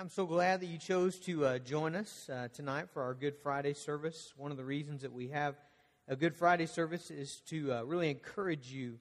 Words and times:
I'm 0.00 0.10
so 0.10 0.26
glad 0.26 0.60
that 0.60 0.66
you 0.66 0.78
chose 0.78 1.18
to 1.22 1.44
uh, 1.44 1.58
join 1.58 1.96
us 1.96 2.30
uh, 2.32 2.46
tonight 2.54 2.88
for 2.92 3.02
our 3.02 3.14
Good 3.14 3.34
Friday 3.42 3.74
service. 3.74 4.32
One 4.36 4.52
of 4.52 4.56
the 4.56 4.64
reasons 4.64 5.02
that 5.02 5.12
we 5.12 5.26
have 5.30 5.56
a 6.06 6.14
Good 6.14 6.36
Friday 6.36 6.66
service 6.66 7.10
is 7.10 7.42
to 7.48 7.72
uh, 7.72 7.82
really 7.82 8.08
encourage 8.08 8.70
you 8.70 9.00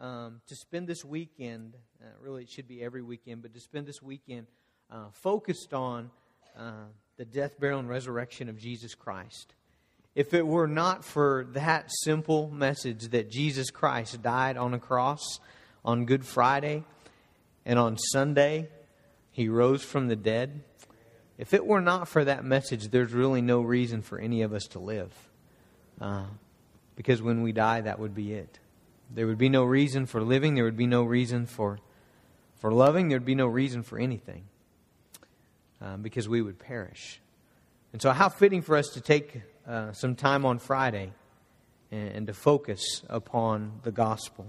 um, 0.00 0.40
to 0.48 0.56
spend 0.56 0.88
this 0.88 1.04
weekend, 1.04 1.76
uh, 2.02 2.06
really, 2.20 2.42
it 2.42 2.50
should 2.50 2.66
be 2.66 2.82
every 2.82 3.02
weekend, 3.02 3.42
but 3.42 3.54
to 3.54 3.60
spend 3.60 3.86
this 3.86 4.02
weekend 4.02 4.48
uh, 4.90 5.10
focused 5.12 5.72
on 5.72 6.10
uh, 6.58 6.86
the 7.18 7.24
death, 7.24 7.60
burial, 7.60 7.78
and 7.78 7.88
resurrection 7.88 8.48
of 8.48 8.58
Jesus 8.58 8.96
Christ. 8.96 9.54
If 10.16 10.34
it 10.34 10.44
were 10.44 10.66
not 10.66 11.04
for 11.04 11.46
that 11.52 11.88
simple 12.02 12.50
message 12.50 13.10
that 13.10 13.30
Jesus 13.30 13.70
Christ 13.70 14.20
died 14.22 14.56
on 14.56 14.74
a 14.74 14.80
cross 14.80 15.38
on 15.84 16.04
Good 16.04 16.26
Friday 16.26 16.82
and 17.64 17.78
on 17.78 17.96
Sunday, 17.96 18.68
he 19.32 19.48
rose 19.48 19.82
from 19.82 20.08
the 20.08 20.16
dead. 20.16 20.62
If 21.38 21.54
it 21.54 21.66
were 21.66 21.80
not 21.80 22.06
for 22.06 22.24
that 22.24 22.44
message, 22.44 22.88
there's 22.88 23.12
really 23.12 23.42
no 23.42 23.62
reason 23.62 24.02
for 24.02 24.18
any 24.18 24.42
of 24.42 24.52
us 24.52 24.64
to 24.68 24.78
live. 24.78 25.12
Uh, 26.00 26.26
because 26.94 27.22
when 27.22 27.42
we 27.42 27.52
die, 27.52 27.80
that 27.80 27.98
would 27.98 28.14
be 28.14 28.34
it. 28.34 28.58
There 29.10 29.26
would 29.26 29.38
be 29.38 29.48
no 29.48 29.64
reason 29.64 30.06
for 30.06 30.20
living. 30.20 30.54
There 30.54 30.64
would 30.64 30.76
be 30.76 30.86
no 30.86 31.02
reason 31.02 31.46
for, 31.46 31.78
for 32.56 32.70
loving. 32.70 33.08
There 33.08 33.18
would 33.18 33.26
be 33.26 33.34
no 33.34 33.46
reason 33.46 33.82
for 33.82 33.98
anything. 33.98 34.44
Um, 35.80 36.02
because 36.02 36.28
we 36.28 36.42
would 36.42 36.58
perish. 36.58 37.20
And 37.92 38.00
so, 38.00 38.12
how 38.12 38.28
fitting 38.28 38.62
for 38.62 38.76
us 38.76 38.88
to 38.90 39.00
take 39.00 39.42
uh, 39.66 39.92
some 39.92 40.14
time 40.14 40.46
on 40.46 40.58
Friday 40.58 41.12
and, 41.90 42.08
and 42.08 42.26
to 42.28 42.34
focus 42.34 43.02
upon 43.08 43.80
the 43.82 43.90
gospel. 43.90 44.46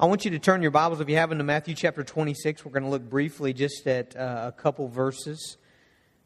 I 0.00 0.06
want 0.06 0.24
you 0.24 0.30
to 0.30 0.38
turn 0.38 0.62
your 0.62 0.70
Bibles, 0.70 1.00
if 1.00 1.08
you 1.08 1.16
have, 1.16 1.32
into 1.32 1.42
Matthew 1.42 1.74
chapter 1.74 2.04
26. 2.04 2.64
We're 2.64 2.70
going 2.70 2.84
to 2.84 2.88
look 2.88 3.10
briefly 3.10 3.52
just 3.52 3.84
at 3.88 4.14
uh, 4.14 4.44
a 4.46 4.52
couple 4.52 4.86
verses. 4.86 5.56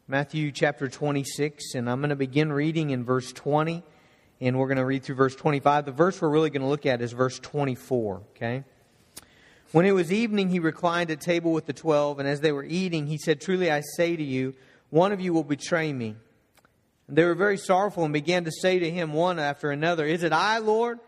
Matthew 0.07 0.51
chapter 0.51 0.87
26, 0.87 1.73
and 1.73 1.89
I'm 1.89 1.99
going 1.99 2.11
to 2.11 2.15
begin 2.15 2.53
reading 2.53 2.91
in 2.91 3.03
verse 3.03 3.33
20, 3.33 3.81
and 4.41 4.59
we're 4.59 4.67
going 4.67 4.77
to 4.77 4.85
read 4.85 5.01
through 5.01 5.15
verse 5.15 5.35
25. 5.35 5.85
The 5.85 5.91
verse 5.91 6.21
we're 6.21 6.29
really 6.29 6.51
going 6.51 6.61
to 6.61 6.67
look 6.67 6.85
at 6.85 7.01
is 7.01 7.13
verse 7.13 7.39
24, 7.39 8.21
okay? 8.35 8.63
When 9.71 9.87
it 9.87 9.93
was 9.93 10.13
evening, 10.13 10.49
he 10.49 10.59
reclined 10.59 11.09
at 11.09 11.19
table 11.19 11.51
with 11.51 11.65
the 11.65 11.73
twelve, 11.73 12.19
and 12.19 12.29
as 12.29 12.41
they 12.41 12.51
were 12.51 12.63
eating, 12.63 13.07
he 13.07 13.17
said, 13.17 13.41
Truly 13.41 13.71
I 13.71 13.81
say 13.97 14.15
to 14.15 14.23
you, 14.23 14.53
one 14.91 15.11
of 15.11 15.19
you 15.19 15.33
will 15.33 15.43
betray 15.43 15.91
me. 15.91 16.15
And 17.07 17.17
they 17.17 17.25
were 17.25 17.33
very 17.33 17.57
sorrowful 17.57 18.03
and 18.03 18.13
began 18.13 18.43
to 18.43 18.51
say 18.51 18.77
to 18.77 18.91
him 18.91 19.13
one 19.13 19.39
after 19.39 19.71
another, 19.71 20.05
Is 20.05 20.21
it 20.21 20.31
I, 20.31 20.59
Lord? 20.59 20.99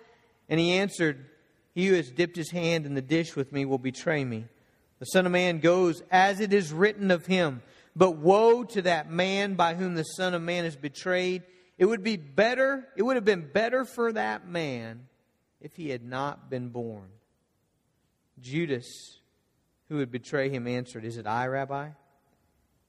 And 0.49 0.59
he 0.59 0.71
answered, 0.71 1.27
he 1.75 1.87
who 1.87 1.95
has 1.95 2.09
dipped 2.09 2.37
his 2.37 2.51
hand 2.51 2.85
in 2.85 2.95
the 2.95 3.01
dish 3.01 3.35
with 3.35 3.51
me 3.51 3.65
will 3.65 3.77
betray 3.77 4.23
me. 4.23 4.45
The 4.99 5.05
Son 5.05 5.25
of 5.25 5.31
Man 5.33 5.59
goes 5.59 6.01
as 6.09 6.39
it 6.39 6.53
is 6.53 6.71
written 6.71 7.11
of 7.11 7.25
him. 7.25 7.61
But 7.97 8.17
woe 8.17 8.63
to 8.63 8.81
that 8.83 9.11
man 9.11 9.55
by 9.55 9.75
whom 9.75 9.95
the 9.95 10.03
Son 10.03 10.33
of 10.33 10.41
Man 10.41 10.63
is 10.65 10.77
betrayed. 10.77 11.43
It 11.77 11.85
would 11.85 12.01
be 12.01 12.15
better, 12.15 12.87
it 12.95 13.03
would 13.03 13.17
have 13.17 13.25
been 13.25 13.49
better 13.51 13.83
for 13.83 14.13
that 14.13 14.47
man 14.47 15.07
if 15.59 15.75
he 15.75 15.89
had 15.89 16.03
not 16.03 16.49
been 16.49 16.69
born. 16.69 17.09
Judas, 18.39 19.19
who 19.89 19.97
would 19.97 20.11
betray 20.11 20.49
him, 20.49 20.67
answered, 20.67 21.03
Is 21.03 21.17
it 21.17 21.27
I, 21.27 21.47
Rabbi? 21.47 21.89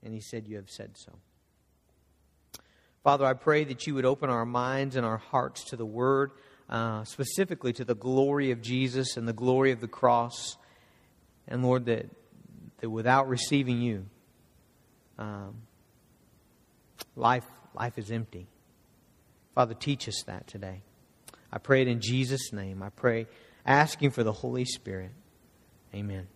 And 0.05 0.15
he 0.15 0.21
said, 0.21 0.47
You 0.47 0.56
have 0.56 0.71
said 0.71 0.97
so. 0.97 1.12
Father, 3.03 3.25
I 3.25 3.34
pray 3.34 3.65
that 3.65 3.87
you 3.87 3.95
would 3.95 4.05
open 4.05 4.31
our 4.31 4.47
minds 4.47 4.95
and 4.95 5.06
our 5.06 5.19
hearts 5.19 5.65
to 5.71 5.77
the 5.77 5.87
word 5.87 6.33
uh, 6.69 7.05
specifically 7.05 7.72
to 7.75 7.84
the 7.84 7.95
glory 7.95 8.50
of 8.50 8.61
Jesus 8.61 9.17
and 9.17 9.27
the 9.27 9.33
glory 9.33 9.72
of 9.72 9.81
the 9.81 9.89
cross. 9.89 10.56
And 11.47 11.62
Lord, 11.62 11.86
that, 11.86 12.06
that 12.78 12.91
without 12.91 13.28
receiving 13.28 13.81
you, 13.81 14.06
um, 15.19 15.62
life, 17.14 17.47
life 17.75 17.98
is 17.98 18.11
empty. 18.11 18.47
Father, 19.55 19.75
teach 19.75 20.09
us 20.09 20.22
that 20.27 20.47
today. 20.47 20.83
I 21.53 21.59
pray 21.59 21.82
it 21.82 21.88
in 21.88 22.00
Jesus' 22.00 22.53
name. 22.53 22.82
I 22.82 22.91
pray 22.91 23.26
asking 23.65 24.10
for 24.10 24.22
the 24.22 24.32
Holy 24.32 24.65
Spirit. 24.65 25.12
Amen. 25.94 26.26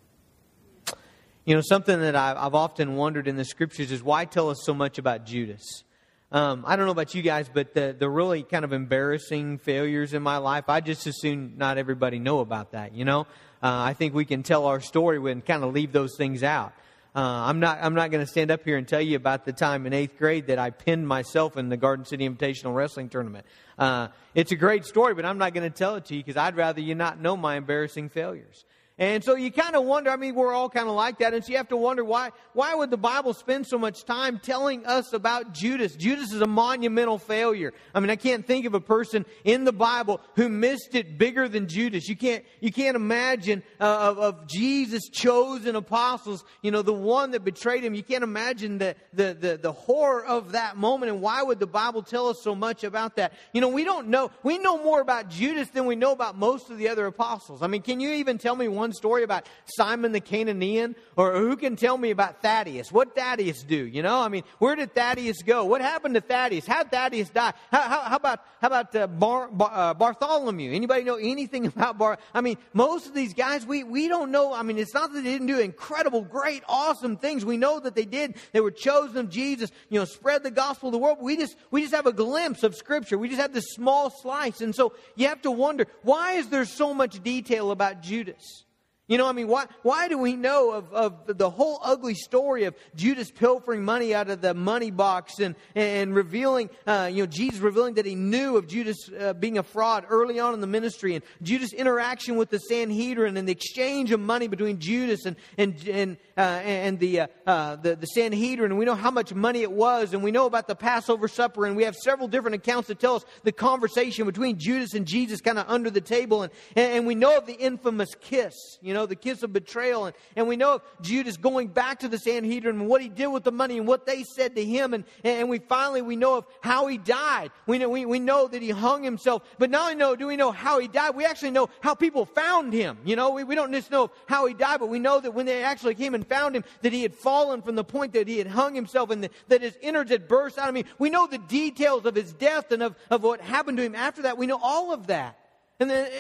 You 1.44 1.54
know, 1.54 1.60
something 1.62 2.00
that 2.00 2.14
I've 2.14 2.54
often 2.54 2.96
wondered 2.96 3.26
in 3.26 3.36
the 3.36 3.44
scriptures 3.44 3.90
is 3.90 4.02
why 4.02 4.24
tell 4.24 4.50
us 4.50 4.62
so 4.64 4.72
much 4.72 4.98
about 4.98 5.26
Judas? 5.26 5.84
Um, 6.32 6.64
I 6.64 6.76
don't 6.76 6.86
know 6.86 6.92
about 6.92 7.14
you 7.14 7.22
guys, 7.22 7.50
but 7.52 7.74
the, 7.74 7.94
the 7.98 8.08
really 8.08 8.44
kind 8.44 8.64
of 8.64 8.72
embarrassing 8.72 9.58
failures 9.58 10.14
in 10.14 10.22
my 10.22 10.36
life, 10.36 10.68
I 10.68 10.80
just 10.80 11.06
assume 11.08 11.54
not 11.56 11.76
everybody 11.76 12.20
know 12.20 12.38
about 12.38 12.72
that, 12.72 12.94
you 12.94 13.04
know? 13.04 13.22
Uh, 13.62 13.82
I 13.91 13.94
think 13.94 14.14
we 14.14 14.24
can 14.24 14.44
tell 14.44 14.66
our 14.66 14.80
story 14.80 15.19
and 15.32 15.44
kind 15.44 15.64
of 15.64 15.74
leave 15.74 15.90
those 15.90 16.16
things 16.16 16.44
out. 16.44 16.72
Uh, 17.16 17.19
I'm 17.19 17.58
not, 17.58 17.78
I'm 17.82 17.94
not 17.94 18.12
going 18.12 18.24
to 18.24 18.30
stand 18.30 18.52
up 18.52 18.62
here 18.64 18.76
and 18.76 18.86
tell 18.86 19.00
you 19.00 19.16
about 19.16 19.44
the 19.44 19.52
time 19.52 19.84
in 19.86 19.92
eighth 19.92 20.16
grade 20.19 20.46
that 20.46 20.60
I 20.60 20.70
pinned 20.70 21.06
myself 21.08 21.56
in 21.56 21.69
the 21.69 21.76
Garden 21.76 22.04
City 22.04 22.28
Invitational 22.28 22.76
Wrestling 22.76 23.08
Tournament. 23.08 23.44
Uh, 23.76 24.08
it's 24.32 24.52
a 24.52 24.56
great 24.56 24.84
story, 24.84 25.14
but 25.14 25.24
I'm 25.24 25.38
not 25.38 25.52
going 25.52 25.69
to 25.69 25.76
tell 25.76 25.96
it 25.96 26.04
to 26.06 26.14
you 26.14 26.22
because 26.22 26.36
I'd 26.36 26.56
rather 26.56 26.80
you 26.80 26.94
not 26.94 27.20
know 27.20 27.36
my 27.36 27.56
embarrassing 27.56 28.10
failures. 28.10 28.64
And 29.00 29.25
so 29.25 29.34
you 29.34 29.50
kind 29.50 29.75
of 29.75 29.84
wonder, 29.84 30.11
I 30.11 30.16
mean, 30.16 30.34
we're 30.34 30.53
all 30.53 30.69
kind 30.69 30.87
of 30.87 30.94
like 30.94 31.21
that. 31.21 31.33
And 31.33 31.43
so 31.43 31.50
you 31.50 31.56
have 31.56 31.69
to 31.69 31.77
wonder 31.77 32.05
why, 32.05 32.33
why 32.53 32.75
would 32.75 32.91
the 32.91 32.99
Bible 32.99 33.33
spend 33.33 33.66
so 33.66 33.78
much 33.78 34.05
time 34.05 34.38
telling 34.38 34.84
us 34.84 35.15
about 35.15 35.55
Judas? 35.55 35.97
Judas 35.97 36.33
is 36.33 36.43
a 36.43 36.47
monumental 36.47 37.16
failure. 37.16 37.72
I 37.94 38.00
mean, 38.00 38.11
I 38.11 38.16
can't 38.16 38.47
think 38.47 38.66
of 38.66 38.75
a 38.75 38.81
person 38.81 39.25
in 39.43 39.65
the 39.65 39.72
Bible 39.72 40.21
who 40.37 40.50
missed 40.50 40.94
it 40.94 41.16
bigger 41.16 41.49
than 41.49 41.66
Judas. 41.66 42.11
You 42.11 42.16
can't, 42.16 42.44
you 42.61 42.71
can't 42.71 42.94
imagine 42.94 43.62
uh, 43.81 43.84
of, 43.84 44.19
of 44.19 44.47
Jesus' 44.47 45.09
chosen 45.09 45.77
apostles, 45.77 46.44
you 46.61 46.71
know, 46.71 46.82
the 46.82 46.93
one 46.93 47.31
that 47.31 47.43
betrayed 47.43 47.82
him. 47.82 47.94
You 47.94 48.03
can't 48.03 48.22
imagine 48.22 48.77
the, 48.77 48.97
the, 49.15 49.32
the, 49.32 49.56
the 49.56 49.72
horror 49.72 50.22
of 50.27 50.53
that 50.53 50.77
moment. 50.77 51.11
And 51.11 51.22
why 51.22 51.43
would 51.43 51.59
the 51.59 51.67
Bible 51.67 52.03
tell 52.03 52.28
us 52.28 52.43
so 52.43 52.55
much 52.55 52.84
about 52.84 53.17
that? 53.17 53.32
You 53.55 53.62
know, 53.62 53.69
we 53.71 53.82
don't 53.82 54.09
know, 54.09 54.31
we 54.43 54.59
know 54.59 54.77
more 54.84 55.00
about 55.00 55.31
Judas 55.31 55.71
than 55.71 55.87
we 55.87 55.97
know 55.97 56.12
about 56.12 56.37
most 56.37 56.69
of 56.69 56.77
the 56.77 56.91
other 56.91 57.06
apostles. 57.06 57.62
I 57.62 57.67
mean, 57.67 57.81
can 57.81 57.99
you 57.99 58.11
even 58.11 58.37
tell 58.37 58.55
me 58.55 58.69
one 58.69 58.89
one 58.90 58.94
story 58.94 59.22
about 59.22 59.46
Simon 59.66 60.10
the 60.10 60.20
Cananaean? 60.20 60.96
Or 61.16 61.32
who 61.38 61.56
can 61.56 61.76
tell 61.76 61.96
me 61.96 62.10
about 62.10 62.42
Thaddeus? 62.42 62.90
What 62.90 63.14
Thaddeus 63.14 63.62
do? 63.62 63.86
You 63.86 64.02
know, 64.02 64.20
I 64.20 64.28
mean, 64.28 64.42
where 64.58 64.74
did 64.74 64.94
Thaddeus 64.94 65.42
go? 65.42 65.64
What 65.64 65.80
happened 65.80 66.14
to 66.16 66.20
Thaddeus? 66.20 66.66
How 66.66 66.82
Thaddeus 66.82 67.30
die? 67.30 67.52
How, 67.70 67.80
how, 67.82 68.00
how 68.00 68.16
about, 68.16 68.40
how 68.60 68.66
about 68.66 68.96
uh, 68.96 69.06
Bar, 69.06 69.48
Bar, 69.52 69.70
uh, 69.72 69.94
Bartholomew? 69.94 70.72
Anybody 70.72 71.04
know 71.04 71.16
anything 71.16 71.66
about 71.74 71.98
Bar? 71.98 72.18
I 72.34 72.40
mean, 72.40 72.56
most 72.72 73.06
of 73.06 73.14
these 73.14 73.32
guys, 73.32 73.64
we, 73.64 73.84
we 73.84 74.08
don't 74.08 74.32
know. 74.32 74.52
I 74.52 74.62
mean, 74.62 74.76
it's 74.78 74.94
not 74.94 75.12
that 75.12 75.22
they 75.22 75.30
didn't 75.30 75.46
do 75.46 75.60
incredible, 75.60 76.22
great, 76.22 76.64
awesome 76.68 77.16
things. 77.16 77.44
We 77.44 77.56
know 77.56 77.78
that 77.78 77.94
they 77.94 78.06
did. 78.06 78.36
They 78.52 78.60
were 78.60 78.72
chosen 78.72 79.18
of 79.18 79.30
Jesus, 79.30 79.70
you 79.88 80.00
know, 80.00 80.04
spread 80.04 80.42
the 80.42 80.50
gospel 80.50 80.88
of 80.88 80.92
the 80.92 80.98
world. 80.98 81.18
We 81.20 81.36
just, 81.36 81.54
we 81.70 81.82
just 81.82 81.94
have 81.94 82.06
a 82.06 82.12
glimpse 82.12 82.64
of 82.64 82.74
Scripture. 82.74 83.18
We 83.18 83.28
just 83.28 83.40
have 83.40 83.52
this 83.52 83.66
small 83.74 84.10
slice. 84.10 84.60
And 84.60 84.74
so 84.74 84.94
you 85.14 85.28
have 85.28 85.42
to 85.42 85.50
wonder, 85.50 85.86
why 86.02 86.34
is 86.34 86.48
there 86.48 86.64
so 86.64 86.92
much 86.92 87.22
detail 87.22 87.70
about 87.70 88.00
Judas? 88.02 88.64
You 89.10 89.19
know, 89.19 89.26
I 89.26 89.32
mean, 89.32 89.48
why, 89.48 89.66
why 89.82 90.06
do 90.06 90.16
we 90.19 90.37
know 90.37 90.71
of, 90.71 90.94
of 90.94 91.37
the 91.37 91.50
whole 91.50 91.81
ugly 91.82 92.15
story 92.15 92.62
of 92.62 92.76
Judas 92.94 93.28
pilfering 93.28 93.84
money 93.84 94.15
out 94.15 94.31
of 94.31 94.41
the 94.41 94.54
money 94.54 94.93
box 94.93 95.41
and, 95.41 95.56
and 95.75 96.15
revealing, 96.15 96.71
uh, 96.87 97.10
you 97.12 97.25
know, 97.25 97.26
Jesus 97.26 97.59
revealing 97.59 97.94
that 97.94 98.06
he 98.06 98.15
knew 98.15 98.56
of 98.56 98.69
Judas 98.69 99.10
uh, 99.19 99.32
being 99.32 99.59
a 99.59 99.65
fraud 99.65 100.04
early 100.09 100.38
on 100.38 100.54
in 100.54 100.60
the 100.60 100.69
ministry 100.69 101.16
and 101.16 101.25
Judas' 101.43 101.72
interaction 101.72 102.37
with 102.37 102.50
the 102.50 102.59
Sanhedrin 102.59 103.37
and 103.37 103.49
the 103.49 103.53
exchange 103.53 104.12
of 104.12 104.20
money 104.20 104.47
between 104.47 104.78
Judas 104.78 105.26
and, 105.26 105.34
and, 105.59 105.88
and, 105.88 106.16
uh, 106.37 106.41
and 106.41 107.00
the, 107.00 107.22
uh, 107.22 107.26
uh, 107.49 107.76
the, 107.76 107.97
the 107.97 108.06
Sanhedrin. 108.06 108.70
And 108.70 108.78
we 108.78 108.84
know 108.84 108.94
how 108.94 109.10
much 109.10 109.34
money 109.34 109.62
it 109.62 109.72
was 109.72 110.15
and 110.15 110.22
we 110.22 110.31
know 110.31 110.47
about 110.47 110.69
the 110.69 110.76
Passover 110.76 111.26
supper 111.26 111.66
and 111.66 111.75
we 111.75 111.82
have 111.82 111.97
several 111.97 112.28
different 112.28 112.54
accounts 112.54 112.87
that 112.87 113.00
tell 113.00 113.16
us 113.16 113.25
the 113.43 113.50
conversation 113.50 114.25
between 114.25 114.56
Judas 114.56 114.94
and 114.94 115.04
Jesus 115.04 115.41
kind 115.41 115.59
of 115.59 115.69
under 115.69 115.91
the 115.91 116.00
table 116.00 116.44
and, 116.44 116.53
and 116.76 117.09
we 117.09 117.16
know 117.16 117.37
of 117.37 117.47
the 117.47 117.54
infamous 117.54 118.15
kiss, 118.20 118.54
you 118.81 118.94
know, 118.94 119.00
know, 119.00 119.06
the 119.06 119.16
kiss 119.16 119.43
of 119.43 119.53
betrayal. 119.53 120.06
And, 120.06 120.16
and 120.37 120.49
we 120.49 120.56
know 120.56 120.75
of 120.75 120.83
Judas 121.00 121.37
going 121.37 121.69
back 121.69 122.00
to 122.00 122.09
the 122.09 122.19
Sanhedrin 122.19 122.81
and 122.81 122.88
what 122.88 123.03
he 123.03 123.09
did 123.09 123.26
with 123.29 123.44
the 123.44 123.52
money 123.52 123.79
and 123.79 123.87
what 123.87 124.06
they 124.06 124.25
said 124.25 124.55
to 124.56 124.64
him. 124.64 124.94
And, 124.94 125.05
and 125.25 125.49
we 125.49 125.58
finally, 125.58 126.02
we 126.02 126.17
know 126.17 126.38
of 126.38 126.47
how 126.61 126.87
he 126.87 126.99
died. 126.99 127.50
We 127.67 127.79
know, 127.79 127.88
we, 127.88 128.05
we 128.05 128.20
know 128.20 128.49
that 128.49 128.62
he 128.62 128.70
hung 128.70 129.02
himself. 129.02 129.43
But 129.58 129.70
not 129.70 129.82
only 129.82 129.94
know, 129.97 130.17
do 130.17 130.26
we 130.26 130.37
know 130.37 130.52
how 130.52 130.79
he 130.79 130.88
died, 130.88 131.14
we 131.14 131.25
actually 131.25 131.50
know 131.50 131.69
how 131.81 131.94
people 131.94 132.25
found 132.25 132.73
him. 132.73 132.99
You 133.05 133.17
know, 133.17 133.31
we, 133.31 133.44
we 133.44 133.55
don't 133.55 133.73
just 133.73 133.91
know 133.91 134.11
how 134.26 134.47
he 134.47 134.55
died, 134.55 134.81
but 134.81 134.88
we 134.88 134.99
know 134.99 135.20
that 135.20 135.32
when 135.32 135.46
they 135.46 135.64
actually 135.64 135.94
came 135.94 136.14
and 136.14 136.26
found 136.26 136.55
him, 136.55 136.64
that 136.82 136.93
he 136.93 137.03
had 137.03 137.14
fallen 137.14 137.62
from 137.62 137.75
the 137.75 137.85
point 137.85 138.12
that 138.12 138.29
he 138.29 138.38
had 138.38 138.46
hung 138.46 138.75
himself 138.75 139.11
and 139.11 139.25
the, 139.25 139.31
that 139.49 139.62
his 139.62 139.76
innards 139.81 140.11
had 140.11 140.29
burst 140.29 140.58
out. 140.58 140.69
I 140.69 140.70
mean, 140.70 140.85
we 140.99 141.11
know 141.11 141.26
the 141.26 141.38
details 141.38 142.05
of 142.05 142.14
his 142.14 142.32
death 142.32 142.70
and 142.73 142.82
of, 142.82 142.96
of 143.11 143.23
what 143.23 143.41
happened 143.41 143.79
to 143.79 143.85
him 143.85 143.94
after 143.94 144.23
that. 144.23 144.38
We 144.38 144.46
know 144.46 144.61
all 144.62 144.93
of 144.93 145.08
that. 145.08 145.39
And, 145.81 145.88
then, 145.88 146.11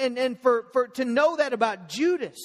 and, 0.00 0.18
and 0.18 0.38
for, 0.40 0.66
for, 0.72 0.88
to 0.88 1.04
know 1.04 1.36
that 1.36 1.52
about 1.52 1.88
Judas, 1.88 2.36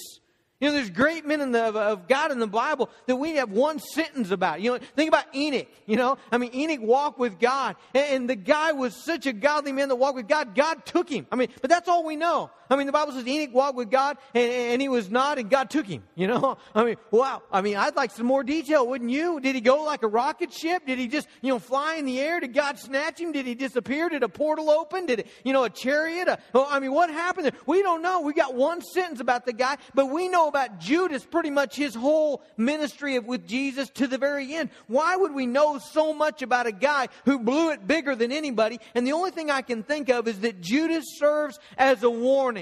you 0.60 0.68
know, 0.68 0.74
there's 0.74 0.90
great 0.90 1.26
men 1.26 1.40
in 1.40 1.52
the, 1.52 1.64
of 1.64 2.06
God 2.06 2.30
in 2.30 2.38
the 2.38 2.46
Bible 2.46 2.90
that 3.06 3.16
we 3.16 3.32
have 3.36 3.50
one 3.50 3.78
sentence 3.78 4.30
about. 4.30 4.60
You 4.60 4.72
know, 4.72 4.78
think 4.94 5.08
about 5.08 5.24
Enoch. 5.34 5.66
You 5.86 5.96
know, 5.96 6.18
I 6.30 6.38
mean, 6.38 6.54
Enoch 6.54 6.80
walked 6.80 7.18
with 7.18 7.40
God, 7.40 7.76
and, 7.94 8.06
and 8.14 8.30
the 8.30 8.36
guy 8.36 8.72
was 8.72 8.94
such 8.94 9.26
a 9.26 9.32
godly 9.32 9.72
man 9.72 9.88
that 9.88 9.96
walked 9.96 10.16
with 10.16 10.28
God. 10.28 10.54
God 10.54 10.84
took 10.84 11.08
him. 11.08 11.26
I 11.32 11.36
mean, 11.36 11.48
but 11.60 11.70
that's 11.70 11.88
all 11.88 12.04
we 12.04 12.16
know. 12.16 12.50
I 12.70 12.76
mean, 12.76 12.86
the 12.86 12.92
Bible 12.92 13.12
says 13.12 13.26
Enoch 13.26 13.52
walked 13.52 13.76
with 13.76 13.90
God 13.90 14.16
and, 14.32 14.50
and 14.50 14.82
he 14.82 14.88
was 14.88 15.10
not 15.10 15.38
and 15.38 15.50
God 15.50 15.70
took 15.70 15.86
him, 15.86 16.04
you 16.14 16.28
know? 16.28 16.56
I 16.74 16.84
mean, 16.84 16.96
wow. 17.10 17.42
I 17.50 17.62
mean, 17.62 17.76
I'd 17.76 17.96
like 17.96 18.12
some 18.12 18.26
more 18.26 18.44
detail, 18.44 18.86
wouldn't 18.86 19.10
you? 19.10 19.40
Did 19.40 19.56
he 19.56 19.60
go 19.60 19.82
like 19.82 20.04
a 20.04 20.08
rocket 20.08 20.52
ship? 20.52 20.86
Did 20.86 20.98
he 21.00 21.08
just, 21.08 21.26
you 21.42 21.48
know, 21.48 21.58
fly 21.58 21.96
in 21.96 22.04
the 22.04 22.20
air? 22.20 22.38
Did 22.38 22.54
God 22.54 22.78
snatch 22.78 23.20
him? 23.20 23.32
Did 23.32 23.46
he 23.46 23.56
disappear? 23.56 24.08
Did 24.08 24.22
a 24.22 24.28
portal 24.28 24.70
open? 24.70 25.06
Did 25.06 25.20
it, 25.20 25.26
you 25.44 25.52
know, 25.52 25.64
a 25.64 25.70
chariot? 25.70 26.28
Oh, 26.54 26.66
I 26.70 26.78
mean, 26.78 26.92
what 26.92 27.10
happened 27.10 27.46
there? 27.46 27.60
We 27.66 27.82
don't 27.82 28.02
know. 28.02 28.20
We 28.20 28.34
got 28.34 28.54
one 28.54 28.82
sentence 28.82 29.18
about 29.18 29.46
the 29.46 29.52
guy, 29.52 29.76
but 29.94 30.06
we 30.06 30.28
know 30.28 30.46
about 30.46 30.78
Judas 30.78 31.24
pretty 31.24 31.50
much 31.50 31.74
his 31.74 31.94
whole 31.94 32.42
ministry 32.56 33.16
of, 33.16 33.26
with 33.26 33.48
Jesus 33.48 33.90
to 33.90 34.06
the 34.06 34.18
very 34.18 34.54
end. 34.54 34.70
Why 34.86 35.16
would 35.16 35.34
we 35.34 35.46
know 35.46 35.78
so 35.78 36.14
much 36.14 36.42
about 36.42 36.68
a 36.68 36.72
guy 36.72 37.08
who 37.24 37.40
blew 37.40 37.70
it 37.72 37.84
bigger 37.86 38.14
than 38.14 38.30
anybody? 38.30 38.78
And 38.94 39.04
the 39.04 39.12
only 39.12 39.32
thing 39.32 39.50
I 39.50 39.62
can 39.62 39.82
think 39.82 40.08
of 40.08 40.28
is 40.28 40.38
that 40.40 40.60
Judas 40.60 41.04
serves 41.18 41.58
as 41.76 42.04
a 42.04 42.10
warning. 42.10 42.59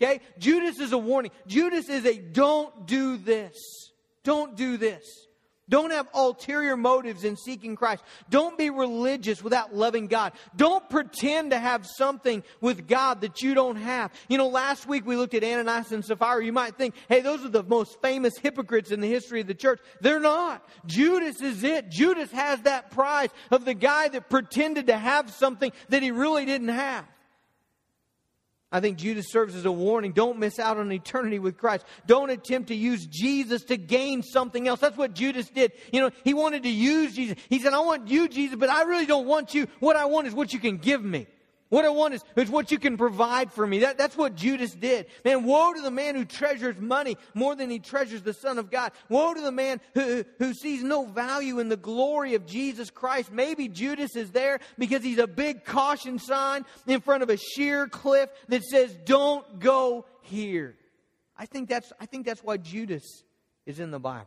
Okay? 0.00 0.20
Judas 0.38 0.78
is 0.78 0.92
a 0.92 0.98
warning. 0.98 1.32
Judas 1.46 1.88
is 1.88 2.04
a 2.06 2.18
don't 2.18 2.86
do 2.86 3.16
this. 3.16 3.54
Don't 4.22 4.56
do 4.56 4.76
this. 4.76 5.28
Don't 5.68 5.90
have 5.90 6.08
ulterior 6.14 6.76
motives 6.76 7.24
in 7.24 7.36
seeking 7.36 7.76
Christ. 7.76 8.02
Don't 8.30 8.56
be 8.56 8.70
religious 8.70 9.44
without 9.44 9.74
loving 9.74 10.06
God. 10.06 10.32
Don't 10.56 10.88
pretend 10.88 11.50
to 11.50 11.58
have 11.58 11.86
something 11.86 12.42
with 12.62 12.88
God 12.88 13.20
that 13.20 13.42
you 13.42 13.54
don't 13.54 13.76
have. 13.76 14.10
You 14.28 14.38
know, 14.38 14.48
last 14.48 14.86
week 14.88 15.06
we 15.06 15.16
looked 15.16 15.34
at 15.34 15.44
Ananias 15.44 15.92
and 15.92 16.02
Sapphira. 16.02 16.42
You 16.42 16.54
might 16.54 16.76
think, 16.78 16.94
hey, 17.08 17.20
those 17.20 17.44
are 17.44 17.50
the 17.50 17.62
most 17.62 18.00
famous 18.00 18.38
hypocrites 18.38 18.90
in 18.90 19.02
the 19.02 19.08
history 19.08 19.42
of 19.42 19.46
the 19.46 19.54
church. 19.54 19.80
They're 20.00 20.20
not. 20.20 20.66
Judas 20.86 21.42
is 21.42 21.62
it. 21.62 21.90
Judas 21.90 22.30
has 22.32 22.62
that 22.62 22.90
prize 22.90 23.30
of 23.50 23.66
the 23.66 23.74
guy 23.74 24.08
that 24.08 24.30
pretended 24.30 24.86
to 24.86 24.96
have 24.96 25.30
something 25.30 25.70
that 25.90 26.02
he 26.02 26.10
really 26.10 26.46
didn't 26.46 26.68
have. 26.68 27.04
I 28.70 28.80
think 28.80 28.98
Judas 28.98 29.30
serves 29.30 29.54
as 29.54 29.64
a 29.64 29.72
warning. 29.72 30.12
Don't 30.12 30.38
miss 30.38 30.58
out 30.58 30.76
on 30.76 30.92
eternity 30.92 31.38
with 31.38 31.56
Christ. 31.56 31.86
Don't 32.06 32.28
attempt 32.28 32.68
to 32.68 32.74
use 32.74 33.06
Jesus 33.06 33.64
to 33.64 33.78
gain 33.78 34.22
something 34.22 34.68
else. 34.68 34.80
That's 34.80 34.96
what 34.96 35.14
Judas 35.14 35.48
did. 35.48 35.72
You 35.90 36.02
know, 36.02 36.10
he 36.22 36.34
wanted 36.34 36.64
to 36.64 36.68
use 36.68 37.14
Jesus. 37.14 37.38
He 37.48 37.60
said, 37.60 37.72
I 37.72 37.80
want 37.80 38.08
you, 38.08 38.28
Jesus, 38.28 38.56
but 38.56 38.68
I 38.68 38.82
really 38.82 39.06
don't 39.06 39.26
want 39.26 39.54
you. 39.54 39.68
What 39.80 39.96
I 39.96 40.04
want 40.04 40.26
is 40.26 40.34
what 40.34 40.52
you 40.52 40.58
can 40.58 40.76
give 40.76 41.02
me. 41.02 41.26
What 41.68 41.84
I 41.84 41.90
want 41.90 42.14
is, 42.14 42.24
is 42.34 42.48
what 42.48 42.70
you 42.70 42.78
can 42.78 42.96
provide 42.96 43.52
for 43.52 43.66
me. 43.66 43.80
That, 43.80 43.98
that's 43.98 44.16
what 44.16 44.34
Judas 44.34 44.72
did. 44.74 45.06
Man, 45.22 45.44
woe 45.44 45.74
to 45.74 45.82
the 45.82 45.90
man 45.90 46.14
who 46.14 46.24
treasures 46.24 46.78
money 46.78 47.18
more 47.34 47.54
than 47.54 47.68
he 47.68 47.78
treasures 47.78 48.22
the 48.22 48.32
Son 48.32 48.58
of 48.58 48.70
God. 48.70 48.92
Woe 49.10 49.34
to 49.34 49.40
the 49.40 49.52
man 49.52 49.80
who, 49.92 50.24
who 50.38 50.54
sees 50.54 50.82
no 50.82 51.04
value 51.04 51.58
in 51.58 51.68
the 51.68 51.76
glory 51.76 52.34
of 52.34 52.46
Jesus 52.46 52.90
Christ. 52.90 53.30
Maybe 53.30 53.68
Judas 53.68 54.16
is 54.16 54.30
there 54.30 54.60
because 54.78 55.02
he's 55.02 55.18
a 55.18 55.26
big 55.26 55.66
caution 55.66 56.18
sign 56.18 56.64
in 56.86 57.02
front 57.02 57.22
of 57.22 57.28
a 57.28 57.36
sheer 57.36 57.86
cliff 57.86 58.30
that 58.48 58.64
says, 58.64 58.96
don't 59.04 59.58
go 59.58 60.06
here. 60.22 60.74
I 61.36 61.44
think 61.44 61.68
that's, 61.68 61.92
I 62.00 62.06
think 62.06 62.24
that's 62.24 62.42
why 62.42 62.56
Judas 62.56 63.24
is 63.66 63.78
in 63.78 63.90
the 63.90 64.00
Bible. 64.00 64.26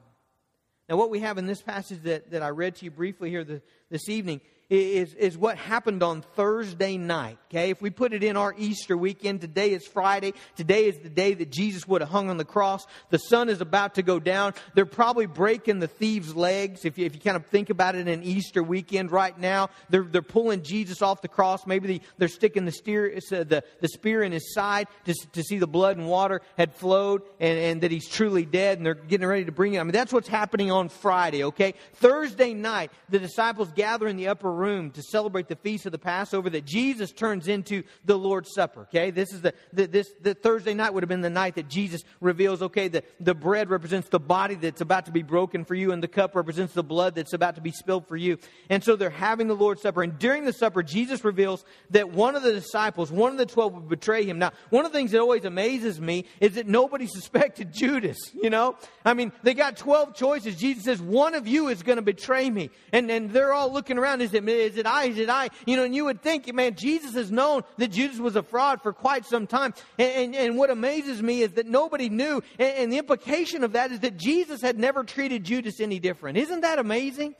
Now, 0.88 0.98
what 0.98 1.10
we 1.10 1.22
have 1.22 1.38
in 1.38 1.48
this 1.48 1.62
passage 1.62 2.04
that, 2.04 2.32
that 2.32 2.44
I 2.44 2.50
read 2.50 2.76
to 2.76 2.86
you 2.86 2.92
briefly 2.92 3.30
here 3.30 3.44
the, 3.44 3.62
this 3.90 4.10
evening 4.10 4.42
is, 4.72 5.14
is 5.16 5.38
what 5.38 5.58
happened 5.58 6.02
on 6.02 6.22
Thursday 6.22 6.98
night. 6.98 7.38
Okay, 7.50 7.72
if 7.72 7.82
we 7.82 7.90
put 7.90 8.14
it 8.14 8.24
in 8.24 8.38
our 8.38 8.56
Easter 8.58 8.96
weekend, 8.96 9.42
today 9.42 9.72
is 9.72 9.86
Friday. 9.86 10.34
Today 10.56 10.86
is 10.86 10.98
the 11.00 11.10
day 11.10 11.34
that 11.34 11.52
Jesus 11.52 11.86
would 11.86 12.00
have 12.00 12.10
hung 12.10 12.30
on 12.30 12.38
the 12.38 12.46
cross. 12.46 12.88
The 13.10 13.18
sun 13.18 13.50
is 13.50 13.60
about 13.60 13.96
to 13.96 14.02
go 14.02 14.18
down. 14.18 14.54
They're 14.74 14.86
probably 14.86 15.26
breaking 15.26 15.80
the 15.80 15.90
thieves' 15.90 16.34
legs. 16.34 16.86
If 16.86 16.98
you, 16.98 17.06
if 17.06 17.14
you 17.14 17.20
kind 17.20 17.36
of 17.36 17.46
think 17.48 17.70
about 17.70 17.96
it 17.96 18.08
in 18.08 18.24
Easter 18.24 18.64
weekend 18.64 19.12
right 19.12 19.38
now, 19.38 19.70
they're, 19.90 20.04
they're 20.04 20.22
pulling 20.22 20.64
Jesus 20.64 21.02
off 21.02 21.22
the 21.22 21.28
cross. 21.28 21.68
Maybe 21.68 21.88
they, 21.98 22.06
they're 22.18 22.30
sticking 22.30 22.64
the, 22.64 22.72
steer, 22.72 23.14
uh, 23.14 23.44
the, 23.44 23.66
the 23.82 23.90
spear 23.90 24.24
in 24.24 24.32
his 24.32 24.54
side 24.54 24.88
to, 25.04 25.14
to 25.34 25.44
see 25.44 25.58
the 25.58 25.68
blood 25.68 25.98
and 25.98 26.08
water 26.08 26.42
had 26.58 26.74
flowed 26.74 27.24
and, 27.42 27.60
and 27.60 27.82
that 27.82 27.92
he's 27.92 28.08
truly 28.08 28.46
dead 28.46 28.78
and 28.78 28.86
they're 28.86 28.94
getting 28.94 29.28
ready 29.28 29.44
to 29.44 29.52
bring 29.52 29.74
him. 29.74 29.82
I 29.82 29.84
mean, 29.84 29.92
that's 29.92 30.14
what's 30.14 30.30
happening 30.30 30.72
on 30.72 30.88
Friday, 30.88 31.44
okay? 31.44 31.74
Thursday 31.96 32.54
night, 32.54 32.90
the 33.10 33.20
disciples 33.20 33.70
gather 33.74 34.08
in 34.08 34.16
the 34.16 34.30
upper 34.30 34.61
room 34.62 34.92
to 34.92 35.02
celebrate 35.02 35.48
the 35.48 35.56
feast 35.56 35.86
of 35.88 35.92
the 35.92 35.98
Passover 35.98 36.50
that 36.52 36.66
Jesus 36.66 37.12
turns 37.12 37.48
into 37.48 37.84
the 38.06 38.18
Lord's 38.18 38.54
Supper. 38.54 38.82
Okay, 38.84 39.10
this 39.10 39.34
is 39.34 39.42
the, 39.42 39.54
the 39.74 39.88
this 39.88 40.12
the 40.22 40.36
Thursday 40.36 40.74
night 40.74 40.94
would 40.94 41.04
have 41.04 41.10
been 41.10 41.22
the 41.22 41.30
night 41.30 41.56
that 41.56 41.68
Jesus 41.68 42.04
reveals. 42.20 42.62
Okay, 42.62 42.88
the 42.88 43.04
the 43.20 43.34
bread 43.34 43.70
represents 43.70 44.10
the 44.10 44.20
body 44.20 44.56
that's 44.56 44.82
about 44.82 45.08
to 45.08 45.12
be 45.12 45.24
broken 45.24 45.66
for 45.66 45.74
you, 45.74 45.92
and 45.92 46.02
the 46.02 46.08
cup 46.08 46.36
represents 46.36 46.74
the 46.74 46.84
blood 46.84 47.16
that's 47.16 47.34
about 47.34 47.56
to 47.56 47.62
be 47.62 47.72
spilled 47.72 48.08
for 48.08 48.16
you. 48.16 48.38
And 48.70 48.84
so 48.84 48.96
they're 48.96 49.10
having 49.10 49.48
the 49.48 49.56
Lord's 49.56 49.82
Supper, 49.82 50.04
and 50.04 50.18
during 50.20 50.46
the 50.46 50.54
supper, 50.54 50.84
Jesus 50.84 51.26
reveals 51.26 51.66
that 51.90 52.12
one 52.12 52.36
of 52.36 52.44
the 52.44 52.54
disciples, 52.54 53.12
one 53.12 53.32
of 53.32 53.38
the 53.40 53.46
twelve, 53.48 53.74
would 53.74 53.90
betray 53.90 54.24
him. 54.26 54.38
Now, 54.38 54.52
one 54.70 54.86
of 54.86 54.92
the 54.92 54.98
things 54.98 55.12
that 55.12 55.20
always 55.20 55.46
amazes 55.46 56.00
me 56.00 56.26
is 56.40 56.54
that 56.54 56.68
nobody 56.68 57.08
suspected 57.12 57.74
Judas. 57.74 58.18
You 58.34 58.52
know, 58.52 58.78
I 59.04 59.16
mean, 59.16 59.32
they 59.42 59.56
got 59.56 59.76
twelve 59.76 60.14
choices. 60.14 60.56
Jesus 60.56 60.84
says 60.84 61.02
one 61.02 61.34
of 61.34 61.48
you 61.48 61.68
is 61.70 61.82
going 61.82 61.98
to 61.98 62.04
betray 62.04 62.50
me, 62.50 62.70
and 62.94 63.10
and 63.10 63.32
they're 63.32 63.54
all 63.54 63.74
looking 63.74 63.98
around. 63.98 64.22
Is 64.22 64.34
it 64.34 64.44
is 64.52 64.78
it 64.78 64.86
I? 64.86 65.06
Is 65.06 65.18
it 65.18 65.30
I? 65.30 65.50
You 65.66 65.78
know, 65.78 65.84
and 65.84 65.96
you 65.96 66.06
would 66.06 66.22
think, 66.22 66.54
man, 66.54 66.76
Jesus 66.76 67.14
has 67.16 67.32
known 67.32 67.64
that 67.78 67.90
Judas 67.90 68.20
was 68.20 68.36
a 68.36 68.44
fraud 68.44 68.82
for 68.82 68.94
quite 68.94 69.26
some 69.26 69.48
time. 69.48 69.74
And, 69.98 70.12
and, 70.12 70.36
and 70.36 70.58
what 70.58 70.70
amazes 70.70 71.22
me 71.22 71.42
is 71.42 71.54
that 71.54 71.68
nobody 71.68 72.10
knew. 72.10 72.42
And, 72.60 72.78
and 72.78 72.94
the 72.94 72.98
implication 72.98 73.64
of 73.64 73.74
that 73.74 73.92
is 73.92 74.00
that 74.02 74.18
Jesus 74.18 74.62
had 74.62 74.78
never 74.80 75.04
treated 75.04 75.44
Judas 75.44 75.80
any 75.80 76.00
different. 76.00 76.38
Isn't 76.38 76.62
that 76.62 76.80
amazing? 76.80 77.36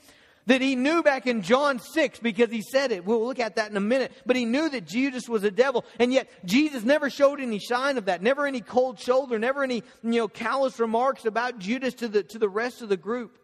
that 0.48 0.62
he 0.62 0.76
knew 0.76 1.04
back 1.04 1.28
in 1.28 1.42
John 1.42 1.80
6 1.80 2.20
because 2.20 2.50
he 2.50 2.62
said 2.62 2.92
it. 2.92 3.06
We'll 3.06 3.26
look 3.26 3.40
at 3.40 3.56
that 3.56 3.70
in 3.70 3.78
a 3.78 3.82
minute. 3.82 4.12
But 4.26 4.36
he 4.36 4.46
knew 4.46 4.70
that 4.70 4.86
Judas 4.86 5.28
was 5.30 5.44
a 5.44 5.52
devil. 5.52 5.86
And 6.00 6.12
yet 6.12 6.30
Jesus 6.46 6.84
never 6.84 7.10
showed 7.10 7.40
any 7.40 7.60
sign 7.60 7.98
of 7.98 8.06
that. 8.06 8.22
Never 8.22 8.46
any 8.46 8.62
cold 8.62 9.00
shoulder, 9.00 9.38
never 9.38 9.64
any, 9.64 9.84
you 10.04 10.12
know, 10.12 10.28
callous 10.28 10.80
remarks 10.80 11.26
about 11.26 11.60
Judas 11.60 11.94
to 11.96 12.08
the, 12.08 12.24
to 12.24 12.40
the 12.40 12.50
rest 12.50 12.82
of 12.82 12.90
the 12.90 12.98
group. 12.98 13.38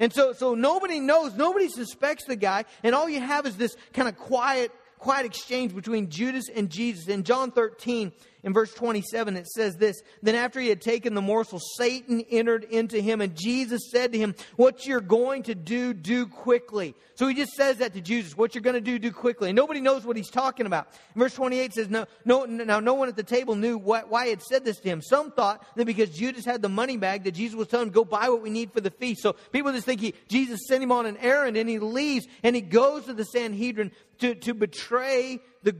And 0.00 0.12
so, 0.12 0.32
so 0.32 0.54
nobody 0.54 1.00
knows, 1.00 1.34
nobody 1.34 1.68
suspects 1.68 2.24
the 2.24 2.36
guy, 2.36 2.64
and 2.82 2.94
all 2.94 3.08
you 3.08 3.20
have 3.20 3.46
is 3.46 3.56
this 3.56 3.76
kind 3.92 4.08
of 4.08 4.16
quiet, 4.16 4.72
quiet 4.98 5.26
exchange 5.26 5.74
between 5.74 6.10
Judas 6.10 6.48
and 6.54 6.68
Jesus. 6.68 7.08
In 7.08 7.22
John 7.22 7.52
13, 7.52 8.12
in 8.44 8.52
verse 8.52 8.74
27, 8.74 9.36
it 9.36 9.48
says 9.48 9.76
this 9.76 10.02
Then 10.22 10.34
after 10.34 10.60
he 10.60 10.68
had 10.68 10.82
taken 10.82 11.14
the 11.14 11.22
morsel, 11.22 11.58
Satan 11.78 12.20
entered 12.30 12.64
into 12.64 13.00
him, 13.00 13.22
and 13.22 13.34
Jesus 13.34 13.90
said 13.90 14.12
to 14.12 14.18
him, 14.18 14.34
What 14.56 14.86
you're 14.86 15.00
going 15.00 15.44
to 15.44 15.54
do, 15.54 15.94
do 15.94 16.26
quickly. 16.26 16.94
So 17.14 17.26
he 17.26 17.34
just 17.34 17.52
says 17.52 17.78
that 17.78 17.94
to 17.94 18.02
Jesus, 18.02 18.36
What 18.36 18.54
you're 18.54 18.62
going 18.62 18.74
to 18.74 18.82
do, 18.82 18.98
do 18.98 19.12
quickly. 19.12 19.48
And 19.48 19.56
nobody 19.56 19.80
knows 19.80 20.04
what 20.04 20.18
he's 20.18 20.30
talking 20.30 20.66
about. 20.66 20.88
verse 21.16 21.32
28 21.32 21.72
says, 21.72 21.88
No, 21.88 22.04
no, 22.26 22.44
now 22.44 22.80
no 22.80 22.92
one 22.92 23.08
at 23.08 23.16
the 23.16 23.22
table 23.22 23.56
knew 23.56 23.78
why, 23.78 24.02
why 24.02 24.24
he 24.24 24.30
had 24.30 24.42
said 24.42 24.62
this 24.62 24.78
to 24.80 24.88
him. 24.90 25.00
Some 25.00 25.32
thought 25.32 25.64
that 25.76 25.86
because 25.86 26.10
Judas 26.10 26.44
had 26.44 26.60
the 26.60 26.68
money 26.68 26.98
bag, 26.98 27.24
that 27.24 27.32
Jesus 27.32 27.56
was 27.56 27.68
telling 27.68 27.86
him, 27.86 27.94
Go 27.94 28.04
buy 28.04 28.28
what 28.28 28.42
we 28.42 28.50
need 28.50 28.72
for 28.72 28.82
the 28.82 28.90
feast. 28.90 29.22
So 29.22 29.36
people 29.52 29.72
just 29.72 29.86
think 29.86 30.02
he, 30.02 30.14
Jesus 30.28 30.60
sent 30.68 30.82
him 30.82 30.92
on 30.92 31.06
an 31.06 31.16
errand, 31.16 31.56
and 31.56 31.66
he 31.66 31.78
leaves, 31.78 32.26
and 32.42 32.54
he 32.54 32.60
goes 32.60 33.06
to 33.06 33.14
the 33.14 33.24
Sanhedrin 33.24 33.90
to, 34.18 34.34
to 34.34 34.52
betray 34.52 35.40
the, 35.62 35.74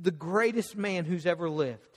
the 0.00 0.10
greatest 0.10 0.74
man 0.74 1.04
who's 1.04 1.26
ever 1.26 1.50
lived. 1.50 1.87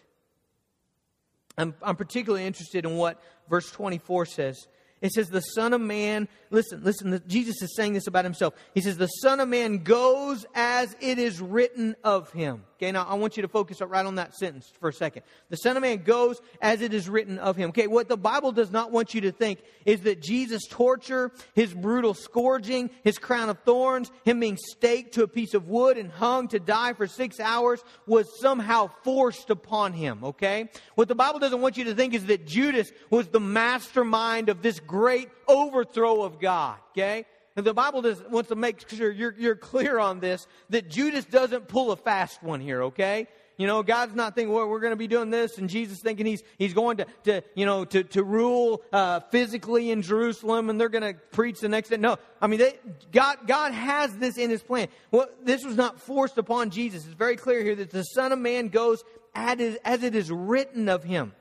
I'm, 1.57 1.75
I'm 1.81 1.95
particularly 1.95 2.45
interested 2.45 2.85
in 2.85 2.95
what 2.95 3.21
verse 3.49 3.69
24 3.71 4.25
says. 4.25 4.67
It 5.01 5.11
says, 5.11 5.29
The 5.29 5.41
Son 5.41 5.73
of 5.73 5.81
Man, 5.81 6.27
listen, 6.51 6.83
listen, 6.83 7.21
Jesus 7.27 7.61
is 7.61 7.75
saying 7.75 7.93
this 7.93 8.07
about 8.07 8.23
himself. 8.23 8.53
He 8.73 8.81
says, 8.81 8.97
The 8.97 9.07
Son 9.07 9.39
of 9.39 9.49
Man 9.49 9.79
goes 9.79 10.45
as 10.53 10.95
it 11.01 11.17
is 11.17 11.41
written 11.41 11.95
of 12.03 12.31
him. 12.31 12.63
Okay, 12.81 12.91
now 12.91 13.05
I 13.07 13.13
want 13.13 13.37
you 13.37 13.43
to 13.43 13.47
focus 13.47 13.79
right 13.79 14.03
on 14.03 14.15
that 14.15 14.33
sentence 14.33 14.71
for 14.79 14.89
a 14.89 14.93
second. 14.93 15.21
The 15.49 15.57
Son 15.57 15.77
of 15.77 15.83
Man 15.83 15.99
goes 15.99 16.41
as 16.63 16.81
it 16.81 16.95
is 16.95 17.07
written 17.07 17.37
of 17.37 17.55
him. 17.55 17.69
Okay, 17.69 17.85
what 17.85 18.09
the 18.09 18.17
Bible 18.17 18.51
does 18.51 18.71
not 18.71 18.91
want 18.91 19.13
you 19.13 19.21
to 19.21 19.31
think 19.31 19.59
is 19.85 20.01
that 20.01 20.19
Jesus' 20.19 20.63
torture, 20.67 21.31
his 21.53 21.75
brutal 21.75 22.15
scourging, 22.15 22.89
his 23.03 23.19
crown 23.19 23.49
of 23.49 23.59
thorns, 23.59 24.09
him 24.25 24.39
being 24.39 24.57
staked 24.57 25.13
to 25.13 25.21
a 25.21 25.27
piece 25.27 25.53
of 25.53 25.67
wood 25.67 25.99
and 25.99 26.09
hung 26.11 26.47
to 26.47 26.59
die 26.59 26.93
for 26.93 27.05
six 27.05 27.39
hours 27.39 27.83
was 28.07 28.39
somehow 28.39 28.89
forced 29.03 29.51
upon 29.51 29.93
him. 29.93 30.23
Okay? 30.23 30.71
What 30.95 31.07
the 31.07 31.13
Bible 31.13 31.37
doesn't 31.37 31.61
want 31.61 31.77
you 31.77 31.83
to 31.83 31.93
think 31.93 32.15
is 32.15 32.25
that 32.25 32.47
Judas 32.47 32.91
was 33.11 33.27
the 33.27 33.39
mastermind 33.39 34.49
of 34.49 34.63
this 34.63 34.79
great 34.79 35.29
overthrow 35.47 36.23
of 36.23 36.39
God. 36.39 36.79
Okay? 36.93 37.27
And 37.55 37.65
the 37.65 37.73
Bible 37.73 38.01
does, 38.01 38.23
wants 38.29 38.49
to 38.49 38.55
make 38.55 38.89
sure 38.89 39.11
you're, 39.11 39.35
you're 39.37 39.55
clear 39.55 39.99
on 39.99 40.19
this, 40.19 40.47
that 40.69 40.89
Judas 40.89 41.25
doesn't 41.25 41.67
pull 41.67 41.91
a 41.91 41.97
fast 41.97 42.41
one 42.41 42.61
here, 42.61 42.83
okay? 42.83 43.27
You 43.57 43.67
know, 43.67 43.83
God's 43.83 44.15
not 44.15 44.33
thinking, 44.33 44.53
well, 44.53 44.67
we're 44.67 44.79
going 44.79 44.93
to 44.93 44.97
be 44.97 45.07
doing 45.07 45.29
this, 45.29 45.57
and 45.57 45.69
Jesus 45.69 45.99
thinking 45.99 46.25
he's, 46.25 46.41
he's 46.57 46.73
going 46.73 46.97
to, 46.97 47.05
to 47.25 47.43
you 47.53 47.65
know, 47.65 47.85
to, 47.85 48.03
to 48.05 48.23
rule 48.23 48.81
uh, 48.91 49.19
physically 49.31 49.91
in 49.91 50.01
Jerusalem, 50.01 50.69
and 50.69 50.79
they're 50.79 50.89
going 50.89 51.13
to 51.13 51.19
preach 51.31 51.59
the 51.59 51.69
next 51.69 51.89
day. 51.89 51.97
No, 51.97 52.17
I 52.41 52.47
mean, 52.47 52.59
they, 52.59 52.79
God, 53.11 53.39
God 53.45 53.73
has 53.73 54.15
this 54.15 54.37
in 54.37 54.49
his 54.49 54.63
plan. 54.63 54.87
Well, 55.11 55.27
this 55.43 55.63
was 55.63 55.75
not 55.75 55.99
forced 55.99 56.37
upon 56.37 56.71
Jesus. 56.71 57.05
It's 57.05 57.13
very 57.13 57.35
clear 57.35 57.61
here 57.63 57.75
that 57.75 57.91
the 57.91 58.03
Son 58.03 58.31
of 58.31 58.39
Man 58.39 58.69
goes 58.69 59.03
as 59.35 59.59
it 60.03 60.15
is 60.15 60.31
written 60.31 60.89
of 60.89 61.03
him. 61.03 61.33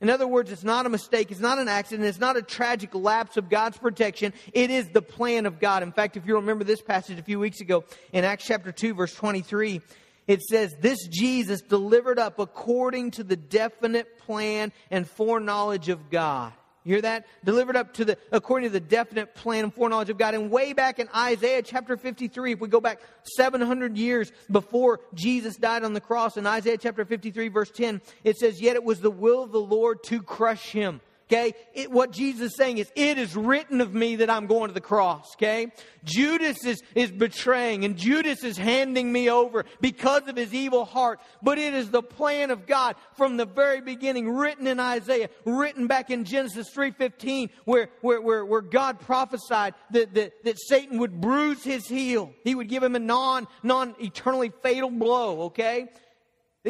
In 0.00 0.10
other 0.10 0.28
words, 0.28 0.52
it's 0.52 0.62
not 0.62 0.86
a 0.86 0.88
mistake, 0.88 1.32
it's 1.32 1.40
not 1.40 1.58
an 1.58 1.66
accident, 1.66 2.08
it's 2.08 2.20
not 2.20 2.36
a 2.36 2.42
tragic 2.42 2.94
lapse 2.94 3.36
of 3.36 3.48
God's 3.48 3.78
protection. 3.78 4.32
It 4.52 4.70
is 4.70 4.88
the 4.90 5.02
plan 5.02 5.44
of 5.44 5.58
God. 5.58 5.82
In 5.82 5.90
fact, 5.90 6.16
if 6.16 6.24
you 6.24 6.36
remember 6.36 6.62
this 6.62 6.80
passage 6.80 7.18
a 7.18 7.22
few 7.22 7.40
weeks 7.40 7.60
ago 7.60 7.84
in 8.12 8.24
Acts 8.24 8.44
chapter 8.46 8.70
2, 8.70 8.94
verse 8.94 9.12
23, 9.14 9.80
it 10.28 10.42
says, 10.42 10.76
This 10.80 11.08
Jesus 11.08 11.62
delivered 11.62 12.18
up 12.18 12.38
according 12.38 13.10
to 13.12 13.24
the 13.24 13.34
definite 13.34 14.18
plan 14.18 14.72
and 14.90 15.08
foreknowledge 15.08 15.88
of 15.88 16.10
God. 16.10 16.52
You 16.88 16.94
hear 16.94 17.02
that? 17.02 17.26
Delivered 17.44 17.76
up 17.76 17.92
to 17.94 18.04
the, 18.06 18.18
according 18.32 18.70
to 18.70 18.72
the 18.72 18.80
definite 18.80 19.34
plan 19.34 19.64
and 19.64 19.74
foreknowledge 19.74 20.08
of 20.08 20.16
God. 20.16 20.32
And 20.32 20.50
way 20.50 20.72
back 20.72 20.98
in 20.98 21.06
Isaiah 21.14 21.60
chapter 21.60 21.98
53, 21.98 22.52
if 22.52 22.60
we 22.60 22.68
go 22.68 22.80
back 22.80 23.02
700 23.36 23.98
years 23.98 24.32
before 24.50 25.00
Jesus 25.12 25.56
died 25.56 25.84
on 25.84 25.92
the 25.92 26.00
cross, 26.00 26.38
in 26.38 26.46
Isaiah 26.46 26.78
chapter 26.78 27.04
53, 27.04 27.48
verse 27.48 27.70
10, 27.70 28.00
it 28.24 28.38
says, 28.38 28.62
Yet 28.62 28.74
it 28.74 28.84
was 28.84 29.00
the 29.00 29.10
will 29.10 29.42
of 29.42 29.52
the 29.52 29.60
Lord 29.60 30.02
to 30.04 30.22
crush 30.22 30.70
him. 30.70 31.02
Okay? 31.30 31.52
It, 31.74 31.90
what 31.90 32.10
Jesus 32.10 32.52
is 32.52 32.56
saying 32.56 32.78
is, 32.78 32.90
it 32.94 33.18
is 33.18 33.36
written 33.36 33.82
of 33.82 33.92
me 33.92 34.16
that 34.16 34.30
I'm 34.30 34.46
going 34.46 34.68
to 34.68 34.74
the 34.74 34.80
cross. 34.80 35.34
Okay? 35.34 35.70
Judas 36.04 36.64
is, 36.64 36.82
is 36.94 37.10
betraying 37.10 37.84
and 37.84 37.96
Judas 37.96 38.42
is 38.44 38.56
handing 38.56 39.12
me 39.12 39.28
over 39.28 39.66
because 39.80 40.26
of 40.26 40.36
his 40.36 40.54
evil 40.54 40.86
heart. 40.86 41.20
But 41.42 41.58
it 41.58 41.74
is 41.74 41.90
the 41.90 42.02
plan 42.02 42.50
of 42.50 42.66
God 42.66 42.96
from 43.14 43.36
the 43.36 43.44
very 43.44 43.82
beginning, 43.82 44.30
written 44.30 44.66
in 44.66 44.80
Isaiah, 44.80 45.28
written 45.44 45.86
back 45.86 46.10
in 46.10 46.24
Genesis 46.24 46.68
3.15, 46.74 47.50
where, 47.64 47.90
where, 48.00 48.22
where, 48.22 48.44
where 48.44 48.62
God 48.62 48.98
prophesied 48.98 49.74
that, 49.90 50.14
that, 50.14 50.44
that 50.44 50.58
Satan 50.58 50.98
would 50.98 51.20
bruise 51.20 51.62
his 51.62 51.86
heel. 51.86 52.32
He 52.42 52.54
would 52.54 52.68
give 52.68 52.82
him 52.82 52.96
a 52.96 53.00
non, 53.00 53.46
non-eternally 53.62 54.52
fatal 54.62 54.90
blow. 54.90 55.42
Okay? 55.42 55.88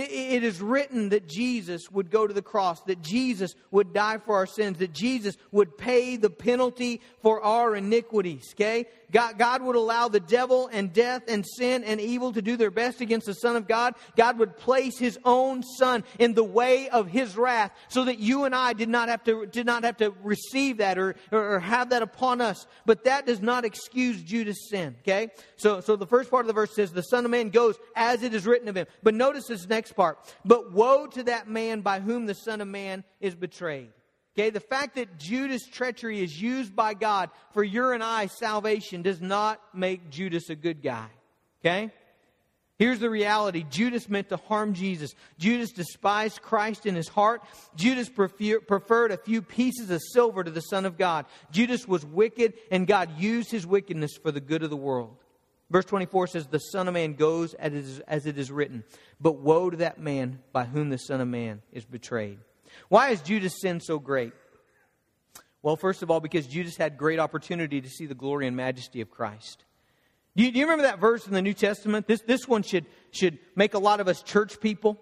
It 0.00 0.44
is 0.44 0.60
written 0.60 1.08
that 1.08 1.26
Jesus 1.26 1.90
would 1.90 2.10
go 2.10 2.26
to 2.26 2.34
the 2.34 2.42
cross, 2.42 2.80
that 2.82 3.02
Jesus 3.02 3.54
would 3.70 3.92
die 3.92 4.18
for 4.18 4.36
our 4.36 4.46
sins, 4.46 4.78
that 4.78 4.92
Jesus 4.92 5.36
would 5.50 5.76
pay 5.76 6.16
the 6.16 6.30
penalty 6.30 7.00
for 7.20 7.42
our 7.42 7.74
iniquities, 7.74 8.54
okay? 8.54 8.86
God, 9.10 9.38
God 9.38 9.62
would 9.62 9.76
allow 9.76 10.08
the 10.08 10.20
devil 10.20 10.68
and 10.70 10.92
death 10.92 11.22
and 11.28 11.46
sin 11.46 11.82
and 11.84 12.00
evil 12.00 12.32
to 12.32 12.42
do 12.42 12.56
their 12.56 12.70
best 12.70 13.00
against 13.00 13.26
the 13.26 13.34
Son 13.34 13.56
of 13.56 13.66
God. 13.66 13.94
God 14.16 14.38
would 14.38 14.56
place 14.56 14.98
His 14.98 15.18
own 15.24 15.62
Son 15.62 16.04
in 16.18 16.34
the 16.34 16.44
way 16.44 16.88
of 16.90 17.08
His 17.08 17.36
wrath 17.36 17.72
so 17.88 18.04
that 18.04 18.18
you 18.18 18.44
and 18.44 18.54
I 18.54 18.74
did 18.74 18.88
not 18.88 19.08
have 19.08 19.24
to, 19.24 19.46
did 19.46 19.66
not 19.66 19.84
have 19.84 19.96
to 19.98 20.12
receive 20.22 20.78
that 20.78 20.98
or, 20.98 21.16
or, 21.32 21.54
or 21.54 21.60
have 21.60 21.90
that 21.90 22.02
upon 22.02 22.40
us. 22.40 22.66
But 22.84 23.04
that 23.04 23.26
does 23.26 23.40
not 23.40 23.64
excuse 23.64 24.22
Judas' 24.22 24.68
sin, 24.68 24.96
okay? 25.00 25.28
So, 25.56 25.80
so 25.80 25.96
the 25.96 26.06
first 26.06 26.30
part 26.30 26.42
of 26.42 26.48
the 26.48 26.52
verse 26.52 26.74
says, 26.74 26.92
the 26.92 27.02
Son 27.02 27.24
of 27.24 27.30
Man 27.30 27.48
goes 27.50 27.76
as 27.96 28.22
it 28.22 28.34
is 28.34 28.46
written 28.46 28.68
of 28.68 28.76
him. 28.76 28.86
But 29.02 29.14
notice 29.14 29.46
this 29.46 29.68
next 29.68 29.92
part. 29.92 30.18
But 30.44 30.72
woe 30.72 31.06
to 31.08 31.22
that 31.24 31.48
man 31.48 31.80
by 31.80 32.00
whom 32.00 32.26
the 32.26 32.34
Son 32.34 32.60
of 32.60 32.68
Man 32.68 33.04
is 33.20 33.34
betrayed. 33.34 33.90
Okay, 34.38 34.50
the 34.50 34.60
fact 34.60 34.94
that 34.94 35.18
Judas' 35.18 35.66
treachery 35.66 36.22
is 36.22 36.40
used 36.40 36.76
by 36.76 36.94
God 36.94 37.30
for 37.54 37.64
your 37.64 37.92
and 37.92 38.04
I 38.04 38.26
salvation 38.26 39.02
does 39.02 39.20
not 39.20 39.60
make 39.74 40.10
Judas 40.10 40.48
a 40.48 40.54
good 40.54 40.80
guy. 40.80 41.08
Okay? 41.60 41.90
Here's 42.78 43.00
the 43.00 43.10
reality 43.10 43.66
Judas 43.68 44.08
meant 44.08 44.28
to 44.28 44.36
harm 44.36 44.74
Jesus. 44.74 45.12
Judas 45.38 45.72
despised 45.72 46.40
Christ 46.40 46.86
in 46.86 46.94
his 46.94 47.08
heart. 47.08 47.42
Judas 47.74 48.08
preferred 48.08 49.10
a 49.10 49.16
few 49.16 49.42
pieces 49.42 49.90
of 49.90 50.00
silver 50.12 50.44
to 50.44 50.52
the 50.52 50.60
Son 50.60 50.86
of 50.86 50.96
God. 50.96 51.26
Judas 51.50 51.88
was 51.88 52.06
wicked, 52.06 52.54
and 52.70 52.86
God 52.86 53.18
used 53.18 53.50
his 53.50 53.66
wickedness 53.66 54.12
for 54.22 54.30
the 54.30 54.40
good 54.40 54.62
of 54.62 54.70
the 54.70 54.76
world. 54.76 55.16
Verse 55.68 55.86
24 55.86 56.28
says, 56.28 56.46
The 56.46 56.58
Son 56.58 56.86
of 56.86 56.94
Man 56.94 57.14
goes 57.14 57.54
as 57.54 58.26
it 58.26 58.38
is 58.38 58.52
written, 58.52 58.84
but 59.20 59.40
woe 59.40 59.68
to 59.68 59.78
that 59.78 59.98
man 59.98 60.38
by 60.52 60.64
whom 60.64 60.90
the 60.90 60.96
Son 60.96 61.20
of 61.20 61.26
Man 61.26 61.60
is 61.72 61.84
betrayed. 61.84 62.38
Why 62.88 63.10
is 63.10 63.20
Judas' 63.20 63.60
sin 63.60 63.80
so 63.80 63.98
great? 63.98 64.32
Well, 65.62 65.76
first 65.76 66.02
of 66.02 66.10
all, 66.10 66.20
because 66.20 66.46
Judas 66.46 66.76
had 66.76 66.96
great 66.96 67.18
opportunity 67.18 67.80
to 67.80 67.88
see 67.88 68.06
the 68.06 68.14
glory 68.14 68.46
and 68.46 68.56
majesty 68.56 69.00
of 69.00 69.10
Christ. 69.10 69.64
Do 70.36 70.44
you, 70.44 70.52
do 70.52 70.58
you, 70.60 70.66
remember 70.66 70.84
that 70.84 71.00
verse 71.00 71.26
in 71.26 71.32
the 71.32 71.42
New 71.42 71.54
Testament? 71.54 72.06
This, 72.06 72.20
this 72.22 72.46
one 72.46 72.62
should, 72.62 72.86
should 73.10 73.38
make 73.56 73.74
a 73.74 73.78
lot 73.78 73.98
of 73.98 74.06
us 74.06 74.22
church 74.22 74.60
people 74.60 74.96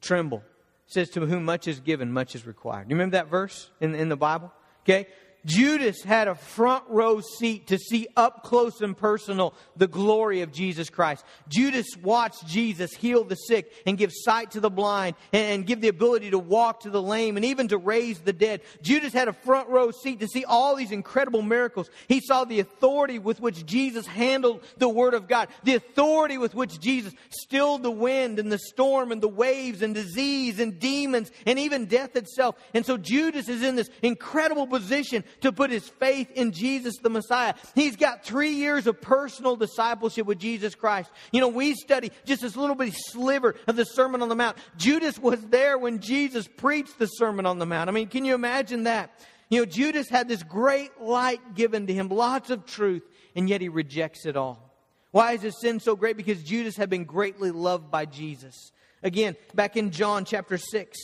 tremble. 0.00 0.38
It 0.86 0.92
says, 0.92 1.10
To 1.10 1.26
whom 1.26 1.44
much 1.44 1.68
is 1.68 1.80
given, 1.80 2.10
much 2.12 2.34
is 2.34 2.46
required. 2.46 2.88
Do 2.88 2.94
you 2.94 2.96
remember 2.96 3.18
that 3.18 3.28
verse 3.28 3.70
in, 3.80 3.94
in 3.94 4.08
the 4.08 4.16
Bible? 4.16 4.50
Okay? 4.84 5.06
Judas 5.44 6.02
had 6.02 6.28
a 6.28 6.34
front 6.34 6.84
row 6.88 7.20
seat 7.20 7.68
to 7.68 7.78
see 7.78 8.08
up 8.16 8.42
close 8.42 8.80
and 8.80 8.96
personal 8.96 9.54
the 9.76 9.86
glory 9.86 10.40
of 10.40 10.52
Jesus 10.52 10.88
Christ. 10.88 11.24
Judas 11.48 11.86
watched 12.02 12.46
Jesus 12.46 12.92
heal 12.94 13.24
the 13.24 13.34
sick 13.34 13.72
and 13.86 13.98
give 13.98 14.10
sight 14.12 14.52
to 14.52 14.60
the 14.60 14.70
blind 14.70 15.16
and, 15.32 15.66
give 15.66 15.80
the 15.80 15.88
ability 15.88 16.30
to 16.30 16.38
walk 16.38 16.80
to 16.80 16.90
the 16.90 17.02
lame 17.02 17.36
and 17.36 17.44
even 17.44 17.68
to 17.68 17.78
raise 17.78 18.20
the 18.20 18.32
dead. 18.32 18.60
Judas 18.82 19.12
had 19.12 19.28
a 19.28 19.32
front 19.32 19.68
row 19.68 19.90
seat 19.90 20.20
to 20.20 20.28
see 20.28 20.44
all 20.44 20.76
these 20.76 20.92
incredible 20.92 21.42
miracles. 21.42 21.90
He 22.08 22.20
saw 22.20 22.44
the 22.44 22.60
authority 22.60 23.18
with 23.18 23.40
which 23.40 23.64
Jesus 23.66 24.06
handled 24.06 24.62
the 24.78 24.88
Word 24.88 25.14
of 25.14 25.28
God, 25.28 25.48
the 25.62 25.74
authority 25.74 26.38
with 26.38 26.54
which 26.54 26.80
Jesus 26.80 27.14
stilled 27.30 27.82
the 27.82 27.90
wind 27.90 28.38
and 28.38 28.50
the 28.50 28.58
storm 28.58 29.12
and 29.12 29.22
the 29.22 29.28
waves 29.28 29.82
and 29.82 29.94
disease 29.94 30.58
and 30.58 30.78
demons 30.78 31.30
and 31.46 31.58
even 31.58 31.86
death 31.86 32.16
itself. 32.16 32.56
And 32.72 32.84
so 32.84 32.96
Judas 32.96 33.48
is 33.48 33.62
in 33.62 33.76
this 33.76 33.90
incredible 34.02 34.66
position 34.66 35.24
to 35.40 35.52
put 35.52 35.70
his 35.70 35.88
faith 35.88 36.30
in 36.32 36.52
Jesus 36.52 36.94
the 37.02 37.10
Messiah. 37.10 37.54
He's 37.74 37.96
got 37.96 38.24
three 38.24 38.52
years 38.52 38.86
of 38.86 39.00
personal 39.00 39.56
discipleship 39.56 40.26
with 40.26 40.38
Jesus 40.38 40.74
Christ. 40.74 41.10
You 41.32 41.40
know, 41.40 41.48
we 41.48 41.74
study 41.74 42.10
just 42.24 42.42
this 42.42 42.56
little 42.56 42.76
bitty 42.76 42.94
sliver 43.10 43.54
of 43.66 43.76
the 43.76 43.84
Sermon 43.84 44.22
on 44.22 44.28
the 44.28 44.34
Mount. 44.34 44.56
Judas 44.76 45.18
was 45.18 45.40
there 45.46 45.78
when 45.78 46.00
Jesus 46.00 46.48
preached 46.48 46.98
the 46.98 47.06
Sermon 47.06 47.46
on 47.46 47.58
the 47.58 47.66
Mount. 47.66 47.88
I 47.88 47.92
mean, 47.92 48.08
can 48.08 48.24
you 48.24 48.34
imagine 48.34 48.84
that? 48.84 49.10
You 49.50 49.60
know, 49.60 49.66
Judas 49.66 50.08
had 50.08 50.28
this 50.28 50.42
great 50.42 51.00
light 51.00 51.54
given 51.54 51.86
to 51.86 51.94
him, 51.94 52.08
lots 52.08 52.50
of 52.50 52.66
truth, 52.66 53.02
and 53.36 53.48
yet 53.48 53.60
he 53.60 53.68
rejects 53.68 54.26
it 54.26 54.36
all. 54.36 54.74
Why 55.10 55.32
is 55.32 55.42
his 55.42 55.60
sin 55.60 55.78
so 55.78 55.94
great? 55.94 56.16
Because 56.16 56.42
Judas 56.42 56.76
had 56.76 56.90
been 56.90 57.04
greatly 57.04 57.52
loved 57.52 57.90
by 57.90 58.04
Jesus. 58.04 58.72
Again, 59.02 59.36
back 59.54 59.76
in 59.76 59.90
John 59.90 60.24
chapter 60.24 60.58
6, 60.58 60.98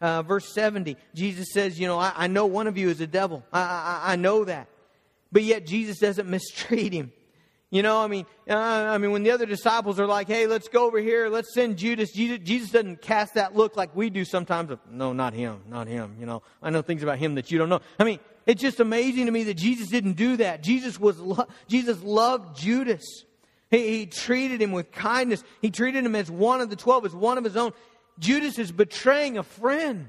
uh, 0.00 0.22
verse 0.22 0.52
70, 0.52 0.96
Jesus 1.14 1.52
says, 1.52 1.80
You 1.80 1.86
know, 1.86 1.98
I, 1.98 2.12
I, 2.14 2.26
know 2.26 2.46
one 2.46 2.66
of 2.66 2.76
you 2.76 2.90
is 2.90 3.00
a 3.00 3.06
devil. 3.06 3.42
I, 3.52 3.60
I, 3.60 4.12
I, 4.12 4.16
know 4.16 4.44
that. 4.44 4.68
But 5.32 5.42
yet 5.42 5.66
Jesus 5.66 5.98
doesn't 5.98 6.28
mistreat 6.30 6.92
him. 6.92 7.12
You 7.70 7.82
know, 7.82 8.00
I 8.00 8.06
mean, 8.06 8.26
uh, 8.48 8.54
I 8.54 8.98
mean, 8.98 9.10
when 9.10 9.24
the 9.24 9.32
other 9.32 9.44
disciples 9.44 9.98
are 9.98 10.06
like, 10.06 10.28
"Hey, 10.28 10.46
let's 10.46 10.68
go 10.68 10.86
over 10.86 11.00
here. 11.00 11.28
Let's 11.28 11.52
send 11.52 11.78
Judas." 11.78 12.12
Jesus, 12.12 12.38
Jesus 12.38 12.70
doesn't 12.70 13.02
cast 13.02 13.34
that 13.34 13.56
look 13.56 13.76
like 13.76 13.94
we 13.96 14.08
do 14.08 14.24
sometimes. 14.24 14.70
Of, 14.70 14.78
no, 14.88 15.12
not 15.12 15.34
him, 15.34 15.62
not 15.68 15.88
him. 15.88 16.16
You 16.20 16.26
know, 16.26 16.42
I 16.62 16.70
know 16.70 16.80
things 16.80 17.02
about 17.02 17.18
him 17.18 17.34
that 17.34 17.50
you 17.50 17.58
don't 17.58 17.68
know. 17.68 17.80
I 17.98 18.04
mean, 18.04 18.20
it's 18.46 18.62
just 18.62 18.78
amazing 18.78 19.26
to 19.26 19.32
me 19.32 19.44
that 19.44 19.54
Jesus 19.54 19.88
didn't 19.88 20.12
do 20.12 20.36
that. 20.36 20.62
Jesus 20.62 21.00
was 21.00 21.18
lo- 21.18 21.48
Jesus 21.66 22.00
loved 22.02 22.56
Judas. 22.56 23.24
He, 23.68 23.98
he 23.98 24.06
treated 24.06 24.62
him 24.62 24.70
with 24.70 24.92
kindness. 24.92 25.42
He 25.60 25.72
treated 25.72 26.06
him 26.06 26.14
as 26.14 26.30
one 26.30 26.60
of 26.60 26.70
the 26.70 26.76
twelve, 26.76 27.04
as 27.04 27.14
one 27.14 27.36
of 27.36 27.42
his 27.42 27.56
own. 27.56 27.72
Judas 28.18 28.58
is 28.58 28.72
betraying 28.72 29.38
a 29.38 29.42
friend. 29.42 30.08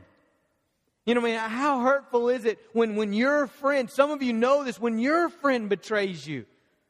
You 1.05 1.13
know, 1.13 1.21
I 1.21 1.23
mean, 1.23 1.35
how 1.35 1.81
hurtful 1.81 2.29
is 2.29 2.45
it 2.45 2.59
when, 2.73 2.95
when 2.95 3.13
your 3.13 3.47
friend, 3.47 3.89
some 3.89 4.11
of 4.11 4.21
you 4.21 4.33
know 4.33 4.63
this, 4.63 4.79
when 4.79 4.99
your 4.99 5.29
friend 5.29 5.69
betrays 5.69 6.27
you? 6.27 6.45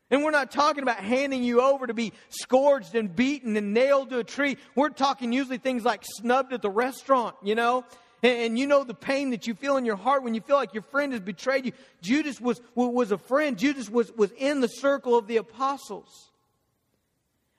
And 0.10 0.24
we're 0.24 0.32
not 0.32 0.52
talking 0.52 0.84
about 0.84 0.98
handing 0.98 1.44
you 1.44 1.62
over 1.62 1.86
to 1.86 1.94
be 1.94 2.14
scourged 2.30 2.96
and 2.96 3.14
beaten 3.14 3.58
and 3.58 3.74
nailed 3.74 4.10
to 4.12 4.20
a 4.20 4.24
tree. 4.24 4.58
We're 4.74 4.90
talking 4.90 5.34
usually 5.34 5.58
things 5.58 5.84
like 5.84 6.02
snubbed 6.04 6.54
at 6.54 6.62
the 6.62 6.70
restaurant, 6.70 7.36
you 7.44 7.56
know? 7.56 7.84
And, 8.24 8.40
and 8.40 8.60
you 8.60 8.68
know 8.68 8.84
the 8.84 8.94
pain 8.94 9.32
that 9.32 9.48
you 9.48 9.54
feel 9.54 9.78
in 9.78 9.86
your 9.86 9.98
heart 9.98 10.24
when 10.24 10.34
you 10.34 10.42
feel 10.42 10.56
like 10.56 10.74
your 10.74 10.84
friend 10.84 11.12
has 11.12 11.22
betrayed 11.22 11.66
you. 11.66 11.74
Judas 12.02 12.40
was, 12.40 12.62
was 12.74 13.12
a 13.12 13.18
friend. 13.18 13.58
Judas 13.58 13.90
was, 13.90 14.12
was 14.14 14.32
in 14.38 14.62
the 14.62 14.68
circle 14.68 15.18
of 15.18 15.28
the 15.28 15.38
apostles. 15.38 16.32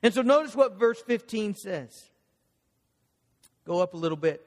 And 0.01 0.13
so 0.13 0.23
notice 0.23 0.55
what 0.55 0.79
verse 0.79 1.01
15 1.01 1.55
says. 1.55 2.08
Go 3.69 3.81
up 3.81 3.93
a 3.93 3.97
little 3.97 4.17
bit. 4.17 4.43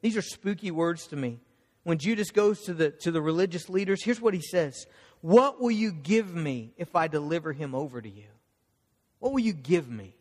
These 0.00 0.16
are 0.16 0.22
spooky 0.22 0.72
words 0.72 1.06
to 1.06 1.16
me. 1.16 1.38
When 1.84 1.96
Judas 1.96 2.32
goes 2.32 2.62
to 2.62 2.74
the, 2.74 2.90
to 3.02 3.12
the 3.12 3.22
religious 3.22 3.68
leaders, 3.68 4.02
here's 4.02 4.20
what 4.20 4.34
he 4.34 4.42
says 4.42 4.88
What 5.20 5.60
will 5.60 5.70
you 5.70 5.92
give 5.92 6.34
me 6.34 6.72
if 6.76 6.96
I 6.96 7.06
deliver 7.06 7.52
him 7.52 7.72
over 7.76 8.02
to 8.02 8.08
you? 8.08 8.26
What 9.20 9.32
will 9.32 9.38
you 9.38 9.52
give 9.52 9.88
me? 9.88 10.16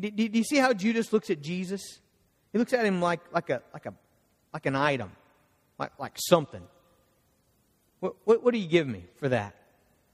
Do, 0.00 0.10
do, 0.10 0.30
do 0.30 0.38
you 0.38 0.44
see 0.44 0.56
how 0.56 0.72
Judas 0.72 1.12
looks 1.12 1.28
at 1.28 1.42
Jesus? 1.42 1.82
He 2.54 2.58
looks 2.58 2.72
at 2.72 2.86
him 2.86 3.02
like, 3.02 3.20
like, 3.34 3.50
a, 3.50 3.60
like, 3.74 3.84
a, 3.84 3.92
like 4.54 4.64
an 4.64 4.74
item, 4.74 5.12
like, 5.78 5.92
like 5.98 6.12
something. 6.16 6.62
What, 8.00 8.14
what, 8.24 8.42
what 8.42 8.54
do 8.54 8.60
you 8.60 8.68
give 8.68 8.86
me 8.86 9.04
for 9.16 9.28
that? 9.28 9.54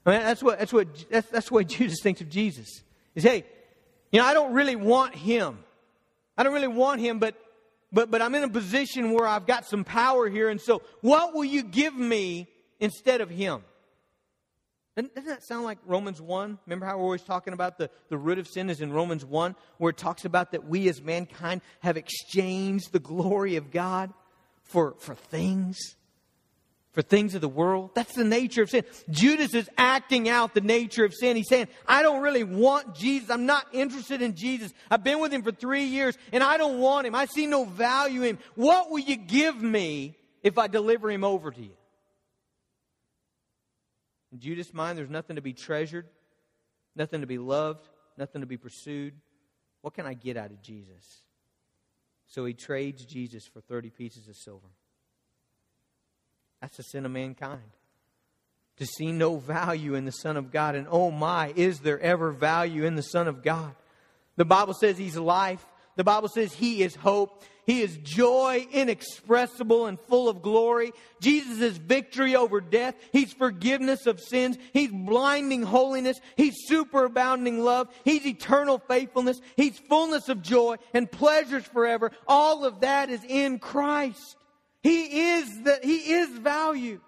I 0.05 0.11
mean, 0.11 0.19
that's 0.19 0.43
what, 0.43 0.59
that's 0.59 0.73
what, 0.73 1.09
that's, 1.09 1.29
that's 1.29 1.49
what 1.49 1.69
Judas 1.69 1.99
thinks 2.03 2.19
of 2.19 2.27
Jesus. 2.27 2.67
Is, 3.15 3.23
hey, 3.23 3.45
you 4.11 4.19
know, 4.19 4.25
I 4.25 4.33
don't 4.33 4.51
really 4.51 4.75
want 4.75 5.15
him. 5.15 5.59
I 6.39 6.43
don't 6.43 6.53
really 6.53 6.67
want 6.67 7.01
him, 7.01 7.19
but, 7.19 7.35
but, 7.91 8.09
but 8.09 8.21
I'm 8.21 8.33
in 8.33 8.43
a 8.43 8.49
position 8.49 9.11
where 9.11 9.27
I've 9.27 9.45
got 9.45 9.65
some 9.65 9.83
power 9.83 10.29
here. 10.29 10.47
And 10.47 10.61
so, 10.61 10.81
what 11.01 11.33
will 11.33 11.43
you 11.43 11.61
give 11.61 11.93
me 11.93 12.47
instead 12.79 13.19
of 13.19 13.29
him? 13.29 13.61
Doesn't 14.95 15.27
that 15.27 15.45
sound 15.45 15.65
like 15.65 15.79
Romans 15.85 16.21
1? 16.21 16.59
Remember 16.65 16.85
how 16.85 16.97
we're 16.97 17.03
always 17.03 17.23
talking 17.23 17.51
about 17.51 17.77
the, 17.77 17.89
the 18.07 18.17
root 18.17 18.39
of 18.39 18.47
sin 18.47 18.69
is 18.69 18.79
in 18.79 18.93
Romans 18.93 19.25
1, 19.25 19.53
where 19.79 19.89
it 19.89 19.97
talks 19.97 20.23
about 20.23 20.53
that 20.53 20.65
we 20.65 20.87
as 20.87 21.01
mankind 21.01 21.59
have 21.81 21.97
exchanged 21.97 22.93
the 22.93 22.99
glory 22.99 23.57
of 23.57 23.69
God 23.69 24.13
for, 24.63 24.95
for 24.99 25.15
things, 25.15 25.97
for 26.99 27.03
things 27.03 27.33
of 27.33 27.39
the 27.39 27.47
world. 27.47 27.91
That's 27.93 28.13
the 28.13 28.25
nature 28.25 28.61
of 28.61 28.69
sin. 28.69 28.83
Judas 29.09 29.53
is 29.53 29.69
acting 29.77 30.27
out 30.27 30.53
the 30.53 30.59
nature 30.59 31.05
of 31.05 31.13
sin. 31.13 31.37
He's 31.37 31.47
saying, 31.47 31.69
I 31.87 32.01
don't 32.01 32.21
really 32.21 32.43
want 32.43 32.93
Jesus. 32.93 33.29
I'm 33.29 33.45
not 33.45 33.65
interested 33.71 34.21
in 34.21 34.35
Jesus. 34.35 34.73
I've 34.91 35.01
been 35.01 35.21
with 35.21 35.31
him 35.31 35.41
for 35.41 35.53
three 35.53 35.85
years 35.85 36.17
and 36.33 36.43
I 36.43 36.57
don't 36.57 36.79
want 36.79 37.07
him. 37.07 37.15
I 37.15 37.23
see 37.27 37.47
no 37.47 37.63
value 37.63 38.23
in 38.23 38.35
him. 38.35 38.39
What 38.55 38.91
will 38.91 38.99
you 38.99 39.15
give 39.15 39.63
me 39.63 40.17
if 40.43 40.57
I 40.57 40.67
deliver 40.67 41.09
him 41.09 41.23
over 41.23 41.51
to 41.51 41.61
you? 41.61 41.77
In 44.33 44.41
Judas' 44.41 44.73
mind, 44.73 44.97
there's 44.97 45.09
nothing 45.09 45.37
to 45.37 45.41
be 45.41 45.53
treasured, 45.53 46.05
nothing 46.97 47.21
to 47.21 47.27
be 47.27 47.37
loved, 47.37 47.87
nothing 48.17 48.41
to 48.41 48.47
be 48.47 48.57
pursued. 48.57 49.13
What 49.83 49.93
can 49.93 50.05
I 50.05 50.15
get 50.15 50.35
out 50.35 50.51
of 50.51 50.61
Jesus? 50.61 51.21
So 52.27 52.43
he 52.43 52.53
trades 52.53 53.05
Jesus 53.05 53.47
for 53.47 53.61
30 53.61 53.89
pieces 53.89 54.27
of 54.27 54.35
silver. 54.35 54.67
That's 56.61 56.77
the 56.77 56.83
sin 56.83 57.05
of 57.05 57.11
mankind. 57.11 57.61
To 58.77 58.85
see 58.85 59.11
no 59.11 59.37
value 59.37 59.95
in 59.95 60.05
the 60.05 60.11
Son 60.11 60.37
of 60.37 60.51
God. 60.51 60.75
And 60.75 60.87
oh 60.89 61.11
my, 61.11 61.53
is 61.55 61.79
there 61.79 61.99
ever 61.99 62.31
value 62.31 62.85
in 62.85 62.95
the 62.95 63.01
Son 63.01 63.27
of 63.27 63.43
God? 63.43 63.75
The 64.37 64.45
Bible 64.45 64.73
says 64.73 64.97
He's 64.97 65.17
life. 65.17 65.65
The 65.95 66.03
Bible 66.03 66.29
says 66.29 66.53
He 66.53 66.81
is 66.81 66.95
hope. 66.95 67.43
He 67.65 67.81
is 67.81 67.97
joy 67.97 68.65
inexpressible 68.71 69.85
and 69.85 69.99
full 69.99 70.27
of 70.27 70.41
glory. 70.41 70.91
Jesus 71.21 71.59
is 71.59 71.77
victory 71.77 72.35
over 72.35 72.61
death. 72.61 72.95
He's 73.11 73.31
forgiveness 73.31 74.07
of 74.07 74.19
sins. 74.19 74.57
He's 74.73 74.91
blinding 74.91 75.61
holiness. 75.61 76.19
He's 76.35 76.67
superabounding 76.67 77.59
love. 77.59 77.89
He's 78.03 78.25
eternal 78.25 78.79
faithfulness. 78.87 79.39
He's 79.55 79.77
fullness 79.77 80.29
of 80.29 80.41
joy 80.41 80.77
and 80.95 81.11
pleasures 81.11 81.65
forever. 81.65 82.11
All 82.27 82.65
of 82.65 82.79
that 82.79 83.11
is 83.11 83.23
in 83.27 83.59
Christ. 83.59 84.37
He 84.81 85.31
is 85.31 85.63
the, 85.63 85.79
he 85.83 86.13
is 86.13 86.29
value. 86.37 87.01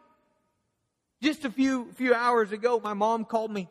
Just 1.22 1.46
a 1.46 1.52
few 1.52 1.92
few 1.94 2.14
hours 2.14 2.52
ago, 2.52 2.82
my 2.84 2.94
mom 2.94 3.26
called 3.26 3.52
me, 3.52 3.70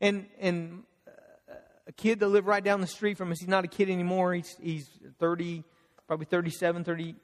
and 0.00 0.26
and 0.40 0.82
uh, 1.06 1.54
a 1.86 1.92
kid 1.92 2.20
that 2.20 2.28
lived 2.28 2.46
right 2.46 2.64
down 2.64 2.80
the 2.80 2.86
street 2.86 3.18
from 3.18 3.30
us. 3.30 3.38
He's 3.38 3.48
not 3.48 3.64
a 3.64 3.68
kid 3.68 3.90
anymore. 3.90 4.34
He's 4.34 4.56
he's 4.60 4.88
thirty, 5.18 5.62
probably 6.06 6.26
37, 6.26 6.84
30. 6.84 7.14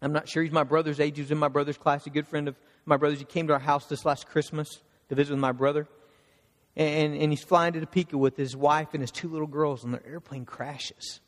I'm 0.00 0.12
not 0.12 0.28
sure. 0.28 0.42
He's 0.42 0.52
my 0.52 0.64
brother's 0.64 0.98
age. 1.00 1.16
He 1.16 1.22
was 1.22 1.30
in 1.30 1.38
my 1.38 1.48
brother's 1.48 1.76
class. 1.76 2.06
A 2.06 2.10
good 2.10 2.26
friend 2.26 2.48
of 2.48 2.56
my 2.86 2.96
brother's. 2.96 3.18
He 3.18 3.24
came 3.24 3.46
to 3.46 3.52
our 3.52 3.60
house 3.60 3.86
this 3.86 4.04
last 4.04 4.26
Christmas 4.26 4.68
to 5.10 5.14
visit 5.14 5.32
with 5.32 5.40
my 5.40 5.52
brother, 5.52 5.86
and 6.74 7.14
and 7.14 7.30
he's 7.30 7.44
flying 7.44 7.74
to 7.74 7.80
Topeka 7.80 8.16
with 8.16 8.36
his 8.36 8.56
wife 8.56 8.88
and 8.94 9.02
his 9.02 9.12
two 9.12 9.28
little 9.28 9.46
girls, 9.46 9.84
and 9.84 9.92
their 9.92 10.04
airplane 10.06 10.46
crashes, 10.46 11.20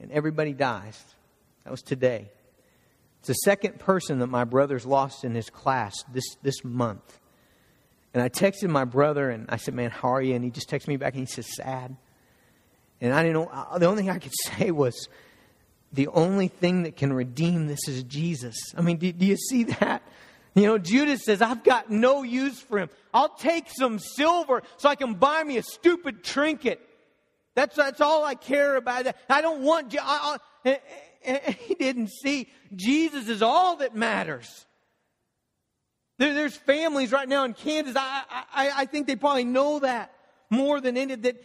and 0.00 0.10
everybody 0.10 0.52
dies. 0.52 1.02
That 1.64 1.70
was 1.70 1.82
today. 1.82 2.32
The 3.28 3.34
second 3.34 3.78
person 3.78 4.20
that 4.20 4.28
my 4.28 4.44
brother's 4.44 4.86
lost 4.86 5.22
in 5.22 5.34
his 5.34 5.50
class 5.50 5.94
this, 6.10 6.24
this 6.42 6.64
month. 6.64 7.20
And 8.14 8.22
I 8.22 8.30
texted 8.30 8.70
my 8.70 8.86
brother 8.86 9.28
and 9.28 9.50
I 9.50 9.58
said, 9.58 9.74
Man, 9.74 9.90
how 9.90 10.14
are 10.14 10.22
you? 10.22 10.34
And 10.34 10.42
he 10.42 10.50
just 10.50 10.70
texted 10.70 10.88
me 10.88 10.96
back 10.96 11.12
and 11.12 11.20
he 11.20 11.26
says, 11.26 11.46
Sad. 11.54 11.94
And 13.02 13.12
I 13.12 13.22
didn't 13.22 13.34
know, 13.34 13.78
the 13.78 13.84
only 13.84 14.02
thing 14.02 14.10
I 14.10 14.18
could 14.18 14.32
say 14.44 14.70
was, 14.70 15.08
The 15.92 16.08
only 16.08 16.48
thing 16.48 16.84
that 16.84 16.96
can 16.96 17.12
redeem 17.12 17.66
this 17.66 17.86
is 17.86 18.02
Jesus. 18.02 18.56
I 18.74 18.80
mean, 18.80 18.96
do, 18.96 19.12
do 19.12 19.26
you 19.26 19.36
see 19.36 19.64
that? 19.64 20.02
You 20.54 20.62
know, 20.62 20.78
Judas 20.78 21.22
says, 21.26 21.42
I've 21.42 21.62
got 21.62 21.90
no 21.90 22.22
use 22.22 22.58
for 22.58 22.78
him. 22.78 22.88
I'll 23.12 23.36
take 23.36 23.66
some 23.70 23.98
silver 23.98 24.62
so 24.78 24.88
I 24.88 24.94
can 24.94 25.12
buy 25.12 25.44
me 25.44 25.58
a 25.58 25.62
stupid 25.62 26.24
trinket. 26.24 26.80
That's, 27.54 27.76
that's 27.76 28.00
all 28.00 28.24
I 28.24 28.36
care 28.36 28.76
about. 28.76 29.06
I 29.28 29.42
don't 29.42 29.60
want, 29.60 29.94
I, 30.00 30.38
I, 30.64 30.80
he 31.22 31.74
didn't 31.74 32.08
see 32.08 32.48
Jesus 32.74 33.28
is 33.28 33.42
all 33.42 33.76
that 33.76 33.94
matters. 33.94 34.66
There, 36.18 36.34
there's 36.34 36.56
families 36.56 37.12
right 37.12 37.28
now 37.28 37.44
in 37.44 37.54
Kansas. 37.54 37.94
I, 37.96 38.22
I, 38.52 38.70
I 38.76 38.84
think 38.86 39.06
they 39.06 39.16
probably 39.16 39.44
know 39.44 39.78
that 39.80 40.12
more 40.50 40.80
than 40.80 40.96
any 40.96 41.14
that 41.14 41.36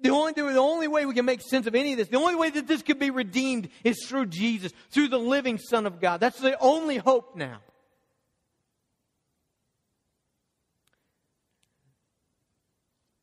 the 0.00 0.10
only, 0.10 0.32
the 0.32 0.58
only 0.58 0.86
way 0.86 1.06
we 1.06 1.14
can 1.14 1.24
make 1.24 1.40
sense 1.40 1.66
of 1.66 1.74
any 1.74 1.92
of 1.92 1.98
this, 1.98 2.08
the 2.08 2.18
only 2.18 2.34
way 2.34 2.50
that 2.50 2.66
this 2.66 2.82
could 2.82 2.98
be 2.98 3.10
redeemed 3.10 3.70
is 3.82 4.04
through 4.06 4.26
Jesus, 4.26 4.72
through 4.90 5.08
the 5.08 5.18
living 5.18 5.58
Son 5.58 5.86
of 5.86 6.00
God. 6.00 6.20
That's 6.20 6.40
the 6.40 6.58
only 6.60 6.98
hope 6.98 7.36
now. 7.36 7.60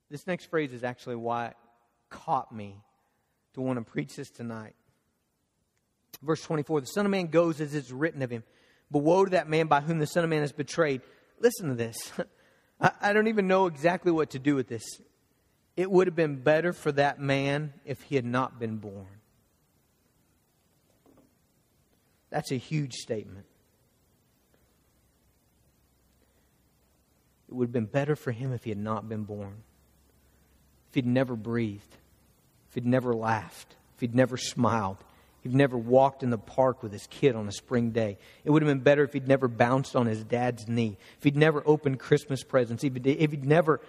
This 0.09 0.27
next 0.27 0.45
phrase 0.45 0.73
is 0.73 0.83
actually 0.83 1.15
why 1.15 1.47
it 1.47 1.57
caught 2.09 2.51
me 2.51 2.81
to 3.53 3.61
want 3.61 3.77
to 3.77 3.85
preach 3.85 4.15
this 4.15 4.29
tonight. 4.29 4.75
Verse 6.21 6.41
24 6.43 6.81
The 6.81 6.87
Son 6.87 7.05
of 7.05 7.11
Man 7.11 7.27
goes 7.27 7.61
as 7.61 7.73
it's 7.73 7.91
written 7.91 8.21
of 8.21 8.29
him. 8.29 8.43
But 8.89 8.99
woe 8.99 9.25
to 9.25 9.31
that 9.31 9.49
man 9.49 9.67
by 9.67 9.81
whom 9.81 9.99
the 9.99 10.07
Son 10.07 10.23
of 10.23 10.29
Man 10.29 10.43
is 10.43 10.51
betrayed. 10.51 11.01
Listen 11.39 11.69
to 11.69 11.75
this. 11.75 12.11
I, 12.81 12.91
I 13.01 13.13
don't 13.13 13.27
even 13.27 13.47
know 13.47 13.67
exactly 13.67 14.11
what 14.11 14.31
to 14.31 14.39
do 14.39 14.55
with 14.55 14.67
this. 14.67 14.83
It 15.77 15.89
would 15.89 16.07
have 16.07 16.15
been 16.15 16.35
better 16.35 16.73
for 16.73 16.91
that 16.91 17.19
man 17.19 17.73
if 17.85 18.01
he 18.03 18.15
had 18.15 18.25
not 18.25 18.59
been 18.59 18.77
born. 18.77 19.07
That's 22.29 22.51
a 22.51 22.57
huge 22.57 22.93
statement. 22.93 23.45
It 27.49 27.55
would 27.55 27.67
have 27.67 27.73
been 27.73 27.85
better 27.85 28.15
for 28.15 28.31
him 28.31 28.53
if 28.53 28.63
he 28.63 28.69
had 28.69 28.77
not 28.77 29.09
been 29.09 29.23
born. 29.23 29.63
If 30.89 30.95
he'd 30.95 31.05
never 31.05 31.35
breathed. 31.35 31.97
If 32.69 32.75
he'd 32.75 32.85
never 32.85 33.13
laughed. 33.13 33.75
If 33.95 34.01
he'd 34.01 34.15
never 34.15 34.37
smiled 34.37 34.97
He'd 35.41 35.55
never 35.55 35.77
walked 35.77 36.21
in 36.23 36.29
the 36.29 36.37
park 36.37 36.83
with 36.83 36.91
his 36.91 37.07
kid 37.07 37.35
on 37.35 37.47
a 37.47 37.51
spring 37.51 37.91
day. 37.91 38.17
It 38.45 38.51
would 38.51 38.61
have 38.61 38.69
been 38.69 38.79
better 38.79 39.03
if 39.03 39.13
he'd 39.13 39.27
never 39.27 39.47
bounced 39.47 39.95
on 39.95 40.05
his 40.05 40.23
dad's 40.23 40.67
knee. 40.67 40.97
If 41.17 41.23
he'd 41.23 41.35
never 41.35 41.63
opened 41.65 41.99
Christmas 41.99 42.43
presents. 42.43 42.83
If 42.83 42.93
he'd 42.93 43.45
never, 43.45 43.81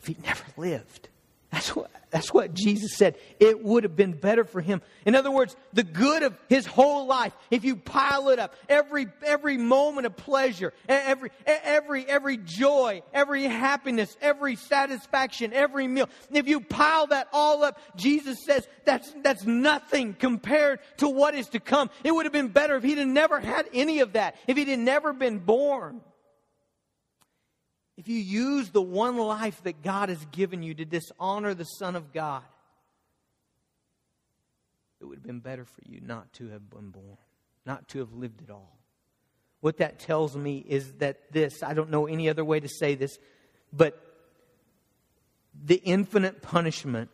if 0.00 0.06
he'd 0.06 0.22
never 0.22 0.44
lived. 0.56 1.08
That's 1.50 1.74
what, 1.74 1.90
that's 2.10 2.32
what 2.32 2.52
Jesus 2.52 2.94
said. 2.94 3.16
It 3.40 3.64
would 3.64 3.84
have 3.84 3.96
been 3.96 4.12
better 4.12 4.44
for 4.44 4.60
him. 4.60 4.82
In 5.06 5.14
other 5.14 5.30
words, 5.30 5.56
the 5.72 5.82
good 5.82 6.22
of 6.22 6.38
his 6.48 6.66
whole 6.66 7.06
life, 7.06 7.32
if 7.50 7.64
you 7.64 7.76
pile 7.76 8.28
it 8.28 8.38
up, 8.38 8.54
every, 8.68 9.06
every 9.24 9.56
moment 9.56 10.06
of 10.06 10.14
pleasure, 10.14 10.74
every, 10.88 11.30
every, 11.46 12.04
every 12.06 12.36
joy, 12.36 13.02
every 13.14 13.44
happiness, 13.44 14.14
every 14.20 14.56
satisfaction, 14.56 15.54
every 15.54 15.88
meal, 15.88 16.10
if 16.30 16.46
you 16.46 16.60
pile 16.60 17.06
that 17.06 17.28
all 17.32 17.64
up, 17.64 17.80
Jesus 17.96 18.44
says 18.44 18.68
that's, 18.84 19.14
that's 19.22 19.44
nothing 19.44 20.12
compared 20.12 20.80
to 20.98 21.08
what 21.08 21.34
is 21.34 21.48
to 21.50 21.60
come. 21.60 21.88
It 22.04 22.12
would 22.12 22.26
have 22.26 22.32
been 22.32 22.48
better 22.48 22.76
if 22.76 22.82
he'd 22.82 22.98
never 23.06 23.40
had 23.40 23.66
any 23.72 24.00
of 24.00 24.12
that, 24.12 24.36
if 24.46 24.58
he'd 24.58 24.78
never 24.78 25.14
been 25.14 25.38
born 25.38 26.02
if 27.98 28.06
you 28.06 28.16
use 28.16 28.70
the 28.70 28.80
one 28.80 29.16
life 29.16 29.60
that 29.64 29.82
God 29.82 30.08
has 30.08 30.24
given 30.26 30.62
you 30.62 30.72
to 30.72 30.84
dishonor 30.84 31.52
the 31.52 31.64
Son 31.64 31.96
of 31.96 32.12
God, 32.12 32.44
it 35.00 35.04
would 35.04 35.16
have 35.16 35.26
been 35.26 35.40
better 35.40 35.64
for 35.64 35.82
you 35.84 36.00
not 36.00 36.32
to 36.34 36.48
have 36.50 36.70
been 36.70 36.90
born, 36.90 37.18
not 37.66 37.88
to 37.88 37.98
have 37.98 38.12
lived 38.12 38.40
at 38.40 38.50
all. 38.50 38.78
What 39.60 39.78
that 39.78 39.98
tells 39.98 40.36
me 40.36 40.64
is 40.66 40.92
that 40.98 41.32
this, 41.32 41.64
I 41.64 41.74
don't 41.74 41.90
know 41.90 42.06
any 42.06 42.28
other 42.28 42.44
way 42.44 42.60
to 42.60 42.68
say 42.68 42.94
this, 42.94 43.18
but 43.72 44.00
the 45.60 45.82
infinite 45.84 46.40
punishment 46.40 47.10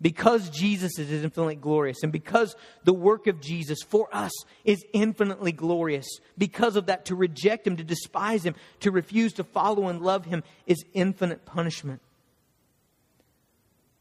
because 0.00 0.48
Jesus 0.50 0.98
is 0.98 1.10
infinitely 1.10 1.56
glorious 1.56 2.02
and 2.02 2.12
because 2.12 2.54
the 2.84 2.92
work 2.92 3.26
of 3.26 3.40
Jesus 3.40 3.80
for 3.82 4.08
us 4.14 4.32
is 4.64 4.84
infinitely 4.92 5.52
glorious, 5.52 6.06
because 6.36 6.76
of 6.76 6.86
that, 6.86 7.06
to 7.06 7.16
reject 7.16 7.66
Him, 7.66 7.76
to 7.76 7.84
despise 7.84 8.44
Him, 8.44 8.54
to 8.80 8.90
refuse 8.90 9.32
to 9.34 9.44
follow 9.44 9.88
and 9.88 10.00
love 10.00 10.24
Him 10.24 10.44
is 10.66 10.84
infinite 10.94 11.44
punishment. 11.44 12.00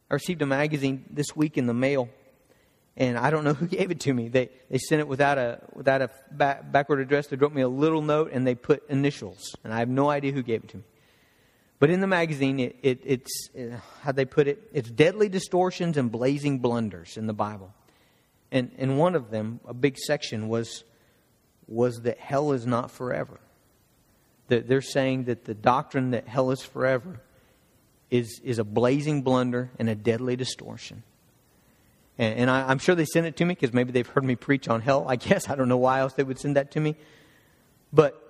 I 0.10 0.14
received 0.14 0.42
a 0.42 0.46
magazine 0.46 1.04
this 1.10 1.36
week 1.36 1.58
in 1.58 1.66
the 1.66 1.74
mail, 1.74 2.10
and 2.96 3.18
I 3.18 3.30
don't 3.30 3.44
know 3.44 3.54
who 3.56 3.66
gave 3.66 3.90
it 3.90 4.00
to 4.02 4.14
me. 4.14 4.30
They, 4.30 4.50
they 4.70 4.78
sent 4.78 5.00
it 5.00 5.08
without 5.08 5.40
a, 5.40 5.62
without 5.74 6.02
a 6.04 6.12
back, 6.32 6.72
backward 6.72 7.00
address. 7.00 7.28
They 7.28 7.38
wrote 7.38 7.54
me 7.54 7.62
a 7.62 7.68
little 7.68 8.02
note 8.02 8.32
and 8.32 8.46
they 8.46 8.56
put 8.56 8.88
initials, 8.90 9.56
and 9.64 9.74
I 9.74 9.80
have 9.80 9.90
no 9.90 10.10
idea 10.10 10.32
who 10.32 10.44
gave 10.44 10.64
it 10.64 10.70
to 10.70 10.78
me. 10.78 10.84
But 11.80 11.90
in 11.90 12.02
the 12.02 12.08
magazine, 12.08 12.60
it, 12.60 12.76
it, 12.82 13.02
it's, 13.04 13.50
uh, 13.56 13.78
how 14.02 14.12
they 14.12 14.26
put 14.26 14.48
it, 14.48 14.70
it's 14.74 14.90
deadly 14.90 15.30
distortions 15.30 15.98
and 15.98 16.12
blazing 16.12 16.60
blunders 16.60 17.18
in 17.18 17.28
the 17.28 17.34
Bible. 17.34 17.74
And, 18.52 18.72
and 18.78 18.98
one 18.98 19.16
of 19.16 19.30
them, 19.30 19.60
a 19.68 19.74
big 19.74 19.98
section, 19.98 20.48
was, 20.48 20.84
was 21.68 22.02
that 22.04 22.18
hell 22.18 22.54
is 22.54 22.66
not 22.66 22.90
forever. 22.90 23.40
That 24.48 24.68
they're 24.68 24.82
saying 24.82 25.26
that 25.26 25.46
the 25.46 25.54
doctrine 25.54 26.12
that 26.12 26.28
hell 26.28 26.52
is 26.52 26.64
forever 26.64 27.22
is, 28.10 28.40
is 28.44 28.58
a 28.58 28.64
blazing 28.64 29.22
blunder 29.22 29.70
and 29.78 29.90
a 29.90 29.96
deadly 29.96 30.36
distortion. 30.36 31.04
And, 32.18 32.40
and 32.40 32.50
I, 32.50 32.68
I'm 32.68 32.80
sure 32.80 32.96
they 32.96 33.06
sent 33.06 33.28
it 33.28 33.36
to 33.38 33.46
me 33.46 33.54
because 33.54 33.74
maybe 33.74 33.92
they've 33.92 34.08
heard 34.08 34.24
me 34.24 34.36
preach 34.36 34.68
on 34.68 34.82
hell. 34.82 35.06
I 35.08 35.16
guess 35.18 35.50
I 35.50 35.56
don't 35.56 35.70
know 35.70 35.78
why 35.78 36.00
else 36.00 36.14
they 36.14 36.24
would 36.24 36.40
send 36.40 36.56
that 36.56 36.72
to 36.72 36.80
me. 36.80 36.96
But 37.94 38.27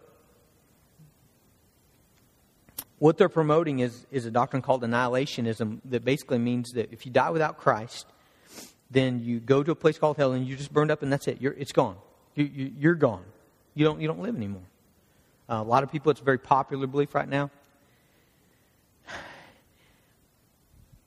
what 2.99 3.17
they're 3.17 3.29
promoting 3.29 3.79
is, 3.79 4.05
is 4.11 4.25
a 4.25 4.31
doctrine 4.31 4.61
called 4.61 4.81
annihilationism 4.81 5.79
that 5.85 6.03
basically 6.03 6.39
means 6.39 6.71
that 6.71 6.91
if 6.91 7.05
you 7.05 7.11
die 7.11 7.29
without 7.29 7.57
Christ, 7.57 8.07
then 8.89 9.19
you 9.19 9.39
go 9.39 9.63
to 9.63 9.71
a 9.71 9.75
place 9.75 9.97
called 9.97 10.17
hell 10.17 10.31
and 10.31 10.47
you're 10.47 10.57
just 10.57 10.73
burned 10.73 10.91
up 10.91 11.03
and 11.03 11.11
that's 11.11 11.27
it. 11.27 11.39
You're, 11.39 11.53
it's 11.53 11.71
gone. 11.71 11.97
You, 12.35 12.45
you, 12.45 12.71
you're 12.77 12.95
gone. 12.95 13.23
You 13.75 13.85
don't, 13.85 14.01
you 14.01 14.07
don't 14.07 14.21
live 14.21 14.35
anymore. 14.35 14.63
Uh, 15.49 15.55
a 15.55 15.63
lot 15.63 15.83
of 15.83 15.91
people, 15.91 16.11
it's 16.11 16.21
a 16.21 16.23
very 16.23 16.39
popular 16.39 16.87
belief 16.87 17.13
right 17.13 17.29
now. 17.29 17.51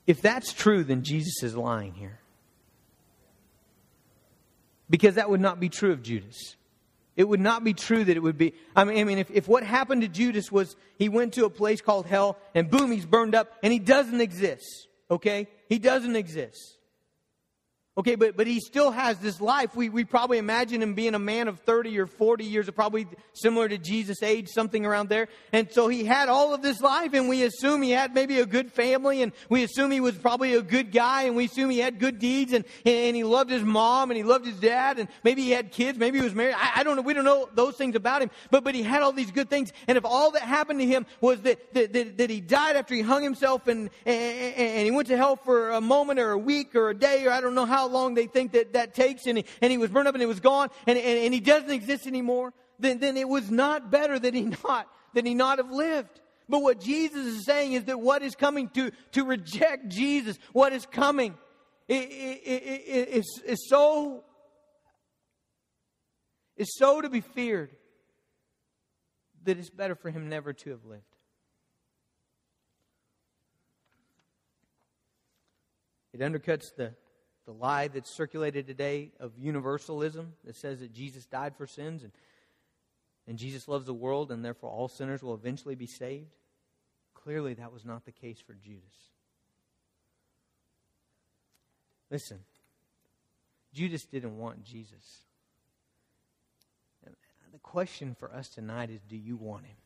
If 0.07 0.23
that's 0.23 0.53
true, 0.53 0.83
then 0.85 1.03
Jesus 1.03 1.43
is 1.43 1.57
lying 1.57 1.93
here. 1.95 2.19
Because 4.89 5.17
that 5.17 5.31
would 5.31 5.41
not 5.41 5.61
be 5.61 5.69
true 5.69 5.93
of 5.93 6.03
Judas. 6.03 6.57
It 7.21 7.29
would 7.29 7.39
not 7.39 7.65
be 7.65 7.75
true 7.75 8.03
that 8.03 8.17
it 8.17 8.23
would 8.23 8.39
be. 8.39 8.55
I 8.75 8.85
mean, 8.85 8.97
I 8.97 9.05
mean 9.05 9.19
if, 9.19 9.31
if 9.31 9.47
what 9.47 9.63
happened 9.63 10.01
to 10.01 10.09
Judas 10.09 10.51
was 10.51 10.75
he 10.97 11.11
went 11.11 11.35
to 11.35 11.45
a 11.45 11.51
place 11.51 11.83
called 11.83 12.07
hell 12.07 12.39
and 12.55 12.71
boom, 12.71 12.91
he's 12.91 13.05
burned 13.05 13.35
up 13.35 13.53
and 13.63 13.71
he 13.71 13.79
doesn't 13.79 14.23
exist. 14.23 14.89
Okay? 15.11 15.47
He 15.69 15.79
doesn't 15.79 16.17
exist. 16.17 16.79
Okay, 18.01 18.15
but, 18.15 18.35
but 18.35 18.47
he 18.47 18.61
still 18.61 18.91
has 18.91 19.19
this 19.19 19.43
life. 19.43 19.77
We, 19.77 19.91
we 19.91 20.05
probably 20.05 20.39
imagine 20.39 20.81
him 20.81 20.95
being 20.95 21.15
a 21.15 21.19
man 21.19 21.49
of 21.49 21.61
30 21.61 21.99
or 21.99 22.07
40 22.07 22.45
years, 22.47 22.71
probably 22.71 23.07
similar 23.35 23.69
to 23.69 23.77
Jesus' 23.77 24.23
age, 24.23 24.49
something 24.49 24.87
around 24.87 25.11
there. 25.11 25.29
And 25.53 25.71
so 25.71 25.87
he 25.87 26.07
had 26.07 26.31
all 26.31 26.55
of 26.55 26.63
this 26.63 26.81
life, 26.81 27.13
and 27.13 27.29
we 27.29 27.43
assume 27.43 27.83
he 27.83 27.91
had 27.91 28.15
maybe 28.15 28.41
a 28.41 28.47
good 28.47 28.73
family, 28.73 29.21
and 29.21 29.33
we 29.51 29.65
assume 29.65 29.91
he 29.91 30.01
was 30.01 30.15
probably 30.15 30.55
a 30.55 30.63
good 30.63 30.93
guy, 30.93 31.25
and 31.25 31.37
we 31.37 31.45
assume 31.45 31.69
he 31.69 31.79
had 31.79 31.99
good 31.99 32.19
deeds, 32.19 32.55
and, 32.55 32.65
and 32.87 33.15
he 33.15 33.23
loved 33.23 33.51
his 33.51 33.63
mom, 33.63 34.11
and 34.11 34.17
he 34.17 34.23
loved 34.23 34.47
his 34.47 34.59
dad, 34.59 34.99
and 34.99 35.07
maybe 35.23 35.43
he 35.43 35.51
had 35.51 35.71
kids, 35.71 35.99
maybe 35.99 36.17
he 36.17 36.25
was 36.25 36.35
married. 36.35 36.55
I, 36.57 36.81
I 36.81 36.83
don't 36.85 36.97
know. 36.97 37.03
We 37.03 37.13
don't 37.13 37.27
know 37.27 37.51
those 37.55 37.77
things 37.77 37.97
about 37.97 38.23
him, 38.23 38.31
but, 38.51 38.65
but 38.65 38.75
he 38.75 38.83
had 38.83 39.03
all 39.03 39.13
these 39.13 39.31
good 39.31 39.51
things. 39.51 39.75
And 39.87 39.99
if 39.99 40.07
all 40.07 40.31
that 40.31 40.41
happened 40.41 40.81
to 40.81 40.87
him 40.87 41.05
was 41.21 41.43
that, 41.43 41.75
that, 41.75 41.93
that, 41.93 42.17
that 42.17 42.31
he 42.31 42.41
died 42.41 42.77
after 42.77 42.95
he 42.95 43.03
hung 43.03 43.23
himself 43.23 43.69
and, 43.69 43.91
and, 44.07 44.55
and 44.57 44.85
he 44.87 44.91
went 44.91 45.09
to 45.09 45.19
hell 45.19 45.37
for 45.37 45.73
a 45.73 45.83
moment 45.83 46.19
or 46.19 46.31
a 46.31 46.39
week 46.39 46.75
or 46.75 46.89
a 46.89 46.95
day, 46.95 47.27
or 47.27 47.31
I 47.31 47.43
don't 47.43 47.55
know 47.55 47.67
how 47.67 47.90
long 47.91 48.15
they 48.15 48.27
think 48.27 48.53
that 48.53 48.73
that 48.75 48.95
takes, 48.95 49.27
and 49.27 49.39
he, 49.39 49.45
and 49.61 49.71
he 49.71 49.79
was 49.79 49.91
burned 49.91 50.09
up 50.09 50.15
and 50.15 50.23
it 50.23 50.27
was 50.27 50.41
gone, 50.41 50.69
and, 50.87 50.99
and, 50.99 51.19
and 51.19 51.35
he 51.35 51.41
doesn't 51.41 51.71
exist 51.71 52.07
anymore, 52.07 52.53
then, 52.79 52.99
then 52.99 53.17
it 53.17 53.29
was 53.29 53.51
not 53.51 53.91
better 53.91 54.19
that 54.19 54.35
he 54.35 54.43
not, 54.65 54.89
that 55.15 55.27
he 55.27 55.35
not 55.35 55.59
have 55.59 55.71
lived. 55.71 56.21
But 56.49 56.63
what 56.63 56.81
Jesus 56.81 57.27
is 57.27 57.45
saying 57.45 57.75
is 57.75 57.85
that 57.85 58.01
what 58.01 58.23
is 58.23 58.35
coming 58.35 58.69
to, 58.71 58.91
to 59.13 59.25
reject 59.25 59.89
Jesus, 59.89 60.39
what 60.53 60.73
is 60.73 60.85
coming, 60.85 61.37
it, 61.87 61.95
it, 61.95 62.43
it, 62.45 63.09
is, 63.09 63.43
is 63.47 63.69
so 63.69 64.25
is 66.57 66.77
so 66.77 67.01
to 67.01 67.09
be 67.09 67.21
feared 67.21 67.71
that 69.45 69.59
it's 69.59 69.71
better 69.71 69.95
for 69.95 70.11
him 70.11 70.29
never 70.29 70.53
to 70.53 70.71
have 70.71 70.85
lived. 70.85 71.03
It 76.13 76.21
undercuts 76.21 76.75
the 76.77 76.95
the 77.51 77.57
lie 77.57 77.89
that's 77.89 78.09
circulated 78.09 78.69
today 78.69 79.11
of 79.19 79.33
universalism 79.37 80.35
that 80.45 80.55
says 80.55 80.79
that 80.79 80.95
Jesus 80.95 81.27
died 81.27 81.57
for 81.57 81.67
sins 81.67 82.05
and, 82.05 82.13
and 83.27 83.39
Jesus 83.39 83.67
loves 83.67 83.87
the 83.87 83.95
world 83.95 84.31
and 84.31 84.45
therefore 84.45 84.71
all 84.71 84.87
sinners 84.87 85.21
will 85.21 85.35
eventually 85.35 85.75
be 85.75 85.87
saved. 85.87 86.31
Clearly, 87.13 87.55
that 87.55 87.73
was 87.73 87.85
not 87.85 88.05
the 88.05 88.13
case 88.13 88.39
for 88.39 88.55
Judas. 88.55 88.85
Listen, 92.09 92.39
Judas 93.75 94.05
didn't 94.05 94.39
want 94.39 94.63
Jesus. 94.63 95.25
The 97.05 97.59
question 97.59 98.15
for 98.21 98.33
us 98.33 98.49
tonight 98.49 98.91
is 98.91 99.01
do 99.09 99.17
you 99.17 99.37
want 99.37 99.67
him? 99.67 99.77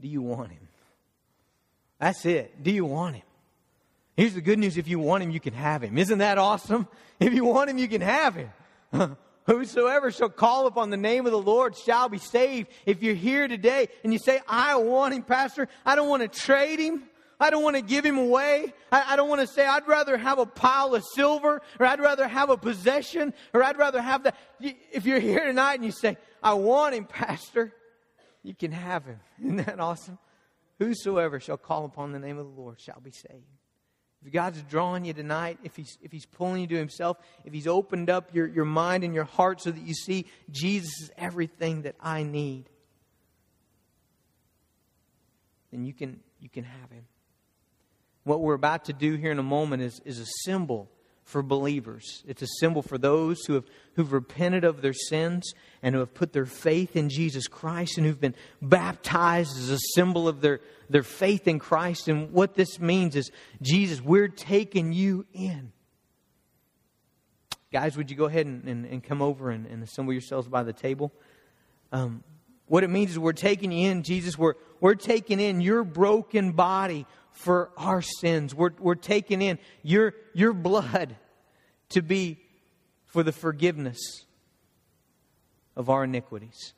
Do 0.00 0.08
you 0.08 0.22
want 0.22 0.50
him? 0.50 0.66
That's 1.98 2.24
it. 2.24 2.62
Do 2.62 2.70
you 2.70 2.86
want 2.86 3.16
him? 3.16 3.22
Here's 4.16 4.34
the 4.34 4.40
good 4.40 4.58
news 4.58 4.76
if 4.76 4.88
you 4.88 4.98
want 4.98 5.22
him, 5.22 5.30
you 5.30 5.40
can 5.40 5.54
have 5.54 5.82
him. 5.82 5.96
Isn't 5.96 6.18
that 6.18 6.38
awesome? 6.38 6.88
If 7.20 7.32
you 7.34 7.44
want 7.44 7.70
him, 7.70 7.78
you 7.78 7.86
can 7.86 8.00
have 8.00 8.34
him. 8.34 8.50
Whosoever 9.46 10.10
shall 10.10 10.28
call 10.28 10.66
upon 10.66 10.90
the 10.90 10.96
name 10.96 11.24
of 11.24 11.30
the 11.30 11.38
Lord 11.38 11.76
shall 11.76 12.08
be 12.08 12.18
saved. 12.18 12.68
If 12.84 13.00
you're 13.00 13.14
here 13.14 13.46
today 13.46 13.90
and 14.02 14.12
you 14.12 14.18
say, 14.18 14.40
I 14.48 14.74
want 14.74 15.14
him, 15.14 15.22
Pastor, 15.22 15.68
I 15.86 15.94
don't 15.94 16.08
want 16.08 16.22
to 16.22 16.28
trade 16.28 16.80
him. 16.80 17.04
I 17.38 17.50
don't 17.50 17.62
want 17.62 17.76
to 17.76 17.82
give 17.82 18.04
him 18.04 18.18
away. 18.18 18.72
I, 18.90 19.12
I, 19.12 19.16
don't 19.16 19.28
want 19.28 19.40
to 19.40 19.46
say, 19.46 19.64
I'd 19.64 19.86
rather 19.86 20.16
have 20.16 20.40
a 20.40 20.46
pile 20.46 20.96
of 20.96 21.04
silver, 21.14 21.62
or 21.78 21.86
I'd 21.86 22.00
rather 22.00 22.26
have 22.26 22.50
a 22.50 22.56
possession, 22.56 23.34
or 23.52 23.62
I'd 23.62 23.78
rather 23.78 24.00
have 24.00 24.24
that. 24.24 24.36
If 24.60 25.06
you're 25.06 25.20
here 25.20 25.44
tonight 25.44 25.74
and 25.74 25.84
you 25.84 25.92
say, 25.92 26.16
I 26.42 26.54
want 26.54 26.96
him, 26.96 27.04
Pastor, 27.04 27.72
you 28.42 28.54
can 28.54 28.72
have 28.72 29.04
him. 29.04 29.20
Isn't 29.44 29.56
that 29.56 29.78
awesome? 29.78 30.18
Whosoever 30.80 31.38
shall 31.38 31.56
call 31.56 31.84
upon 31.84 32.10
the 32.10 32.18
name 32.18 32.38
of 32.38 32.46
the 32.46 32.60
Lord 32.60 32.80
shall 32.80 33.00
be 33.00 33.12
saved. 33.12 33.44
If 34.24 34.32
God's 34.32 34.62
drawing 34.62 35.04
you 35.04 35.12
tonight, 35.12 35.58
if 35.64 35.74
He's, 35.76 35.98
if 36.02 36.12
he's 36.12 36.26
pulling 36.26 36.60
you 36.60 36.66
to 36.68 36.76
Himself, 36.76 37.18
if 37.44 37.52
He's 37.52 37.66
opened 37.66 38.08
up 38.08 38.34
your, 38.34 38.46
your 38.46 38.64
mind 38.64 39.04
and 39.04 39.14
your 39.14 39.24
heart 39.24 39.60
so 39.60 39.70
that 39.70 39.82
you 39.82 39.94
see 39.94 40.26
Jesus 40.50 40.92
is 41.02 41.10
everything 41.18 41.82
that 41.82 41.96
I 42.00 42.22
need, 42.22 42.68
then 45.72 45.84
you 45.84 45.92
can, 45.92 46.20
you 46.40 46.48
can 46.48 46.64
have 46.64 46.90
Him. 46.90 47.06
What 48.24 48.40
we're 48.40 48.54
about 48.54 48.84
to 48.84 48.92
do 48.92 49.16
here 49.16 49.32
in 49.32 49.38
a 49.38 49.44
moment 49.44 49.82
is, 49.82 50.00
is 50.04 50.20
a 50.20 50.26
symbol 50.44 50.88
for 51.24 51.42
believers. 51.42 52.22
It's 52.26 52.42
a 52.42 52.46
symbol 52.58 52.82
for 52.82 52.98
those 52.98 53.44
who 53.44 53.54
have 53.54 53.64
who've 53.94 54.12
repented 54.12 54.64
of 54.64 54.80
their 54.80 54.92
sins 54.92 55.52
and 55.82 55.94
who 55.94 56.00
have 56.00 56.14
put 56.14 56.32
their 56.32 56.46
faith 56.46 56.96
in 56.96 57.08
Jesus 57.08 57.46
Christ 57.46 57.98
and 57.98 58.06
who've 58.06 58.20
been 58.20 58.34
baptized 58.60 59.56
as 59.58 59.70
a 59.70 59.78
symbol 59.94 60.28
of 60.28 60.40
their, 60.40 60.60
their 60.88 61.02
faith 61.02 61.46
in 61.46 61.58
Christ. 61.58 62.08
And 62.08 62.32
what 62.32 62.54
this 62.54 62.80
means 62.80 63.16
is, 63.16 63.30
Jesus, 63.60 64.00
we're 64.00 64.28
taking 64.28 64.92
you 64.92 65.26
in. 65.32 65.72
Guys, 67.72 67.96
would 67.96 68.10
you 68.10 68.16
go 68.16 68.26
ahead 68.26 68.46
and, 68.46 68.64
and, 68.68 68.84
and 68.86 69.02
come 69.02 69.22
over 69.22 69.50
and, 69.50 69.66
and, 69.66 69.82
assemble 69.82 70.12
yourselves 70.12 70.46
by 70.46 70.62
the 70.62 70.74
table? 70.74 71.10
Um, 71.90 72.22
what 72.66 72.84
it 72.84 72.88
means 72.88 73.12
is 73.12 73.18
we're 73.18 73.32
taking 73.32 73.72
you 73.72 73.90
in, 73.90 74.02
Jesus. 74.02 74.36
We're, 74.36 74.54
we're 74.80 74.94
taking 74.94 75.40
in 75.40 75.60
your 75.60 75.82
broken 75.82 76.52
body 76.52 77.06
for 77.32 77.70
our 77.76 78.02
sins. 78.02 78.54
We're, 78.54 78.70
we're 78.78 78.94
taking 78.94 79.42
in 79.42 79.58
your, 79.82 80.14
your 80.34 80.52
blood 80.52 81.16
to 81.90 82.02
be 82.02 82.38
for 83.06 83.22
the 83.22 83.32
forgiveness 83.32 84.24
of 85.76 85.90
our 85.90 86.04
iniquities. 86.04 86.74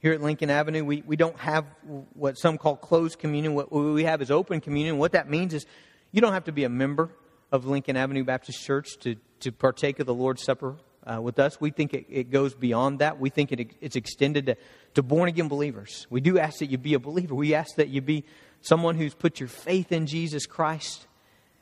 Here 0.00 0.12
at 0.12 0.20
Lincoln 0.20 0.50
Avenue, 0.50 0.84
we, 0.84 1.02
we 1.06 1.16
don't 1.16 1.38
have 1.38 1.64
what 2.12 2.36
some 2.36 2.58
call 2.58 2.76
closed 2.76 3.18
communion. 3.18 3.54
What 3.54 3.72
we 3.72 4.04
have 4.04 4.20
is 4.20 4.30
open 4.30 4.60
communion. 4.60 4.98
What 4.98 5.12
that 5.12 5.30
means 5.30 5.54
is 5.54 5.64
you 6.12 6.20
don't 6.20 6.34
have 6.34 6.44
to 6.44 6.52
be 6.52 6.64
a 6.64 6.68
member 6.68 7.10
of 7.50 7.64
Lincoln 7.64 7.96
Avenue 7.96 8.24
Baptist 8.24 8.62
Church 8.62 8.98
to, 9.00 9.16
to 9.40 9.50
partake 9.50 10.00
of 10.00 10.06
the 10.06 10.14
Lord's 10.14 10.42
Supper 10.42 10.76
uh, 11.06 11.20
with 11.20 11.38
us. 11.38 11.60
We 11.60 11.70
think 11.70 11.94
it, 11.94 12.06
it, 12.08 12.30
goes 12.30 12.54
beyond 12.54 13.00
that. 13.00 13.18
We 13.18 13.30
think 13.30 13.52
it, 13.52 13.70
it's 13.80 13.96
extended 13.96 14.46
to, 14.46 14.56
to 14.94 15.02
born 15.02 15.28
again 15.28 15.48
believers. 15.48 16.06
We 16.10 16.20
do 16.20 16.38
ask 16.38 16.58
that 16.58 16.70
you 16.70 16.78
be 16.78 16.94
a 16.94 16.98
believer. 16.98 17.34
We 17.34 17.54
ask 17.54 17.76
that 17.76 17.88
you 17.88 18.00
be 18.00 18.24
someone 18.60 18.96
who's 18.96 19.14
put 19.14 19.40
your 19.40 19.48
faith 19.48 19.92
in 19.92 20.06
Jesus 20.06 20.46
Christ 20.46 21.06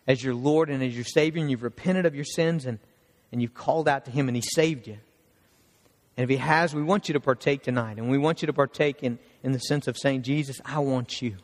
as 0.07 0.23
your 0.23 0.35
Lord 0.35 0.71
and 0.71 0.83
as 0.83 0.95
your 0.95 1.05
Savior, 1.05 1.41
and 1.41 1.51
you've 1.51 1.63
repented 1.63 2.07
of 2.07 2.15
your 2.15 2.25
sins 2.25 2.67
and, 2.67 2.79
and 3.31 3.43
you've 3.43 3.55
called 3.55 3.89
out 3.89 4.05
to 4.07 4.11
Him 4.11 4.29
and 4.29 4.37
He 4.37 4.43
saved 4.43 4.87
you. 4.87 4.99
And 6.17 6.25
if 6.25 6.31
He 6.31 6.37
has, 6.37 6.75
we 6.75 6.83
want 6.83 7.09
you 7.09 7.15
to 7.15 7.21
partake 7.21 7.63
tonight. 7.63 7.99
And 7.99 8.11
we 8.11 8.19
want 8.19 8.43
you 8.43 8.47
to 8.47 8.53
partake 8.53 9.03
in, 9.03 9.19
in 9.43 9.53
the 9.53 9.59
sense 9.59 9.87
of 9.87 9.97
saying, 9.97 10.23
Jesus, 10.23 10.61
I 10.65 10.79
want 10.81 11.23
you. 11.23 11.37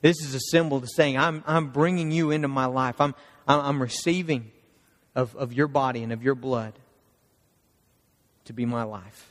This 0.00 0.16
is 0.22 0.34
a 0.34 0.40
symbol 0.52 0.80
to 0.80 0.86
saying, 0.86 1.18
I'm, 1.18 1.42
I'm 1.46 1.70
bringing 1.70 2.12
you 2.12 2.30
into 2.30 2.46
my 2.46 2.66
life. 2.66 3.00
I'm, 3.00 3.14
I'm 3.48 3.82
receiving 3.82 4.52
of, 5.16 5.34
of 5.34 5.52
your 5.52 5.66
body 5.66 6.04
and 6.04 6.12
of 6.12 6.22
your 6.22 6.36
blood 6.36 6.78
to 8.48 8.54
be 8.54 8.64
my 8.64 8.82
life. 8.82 9.27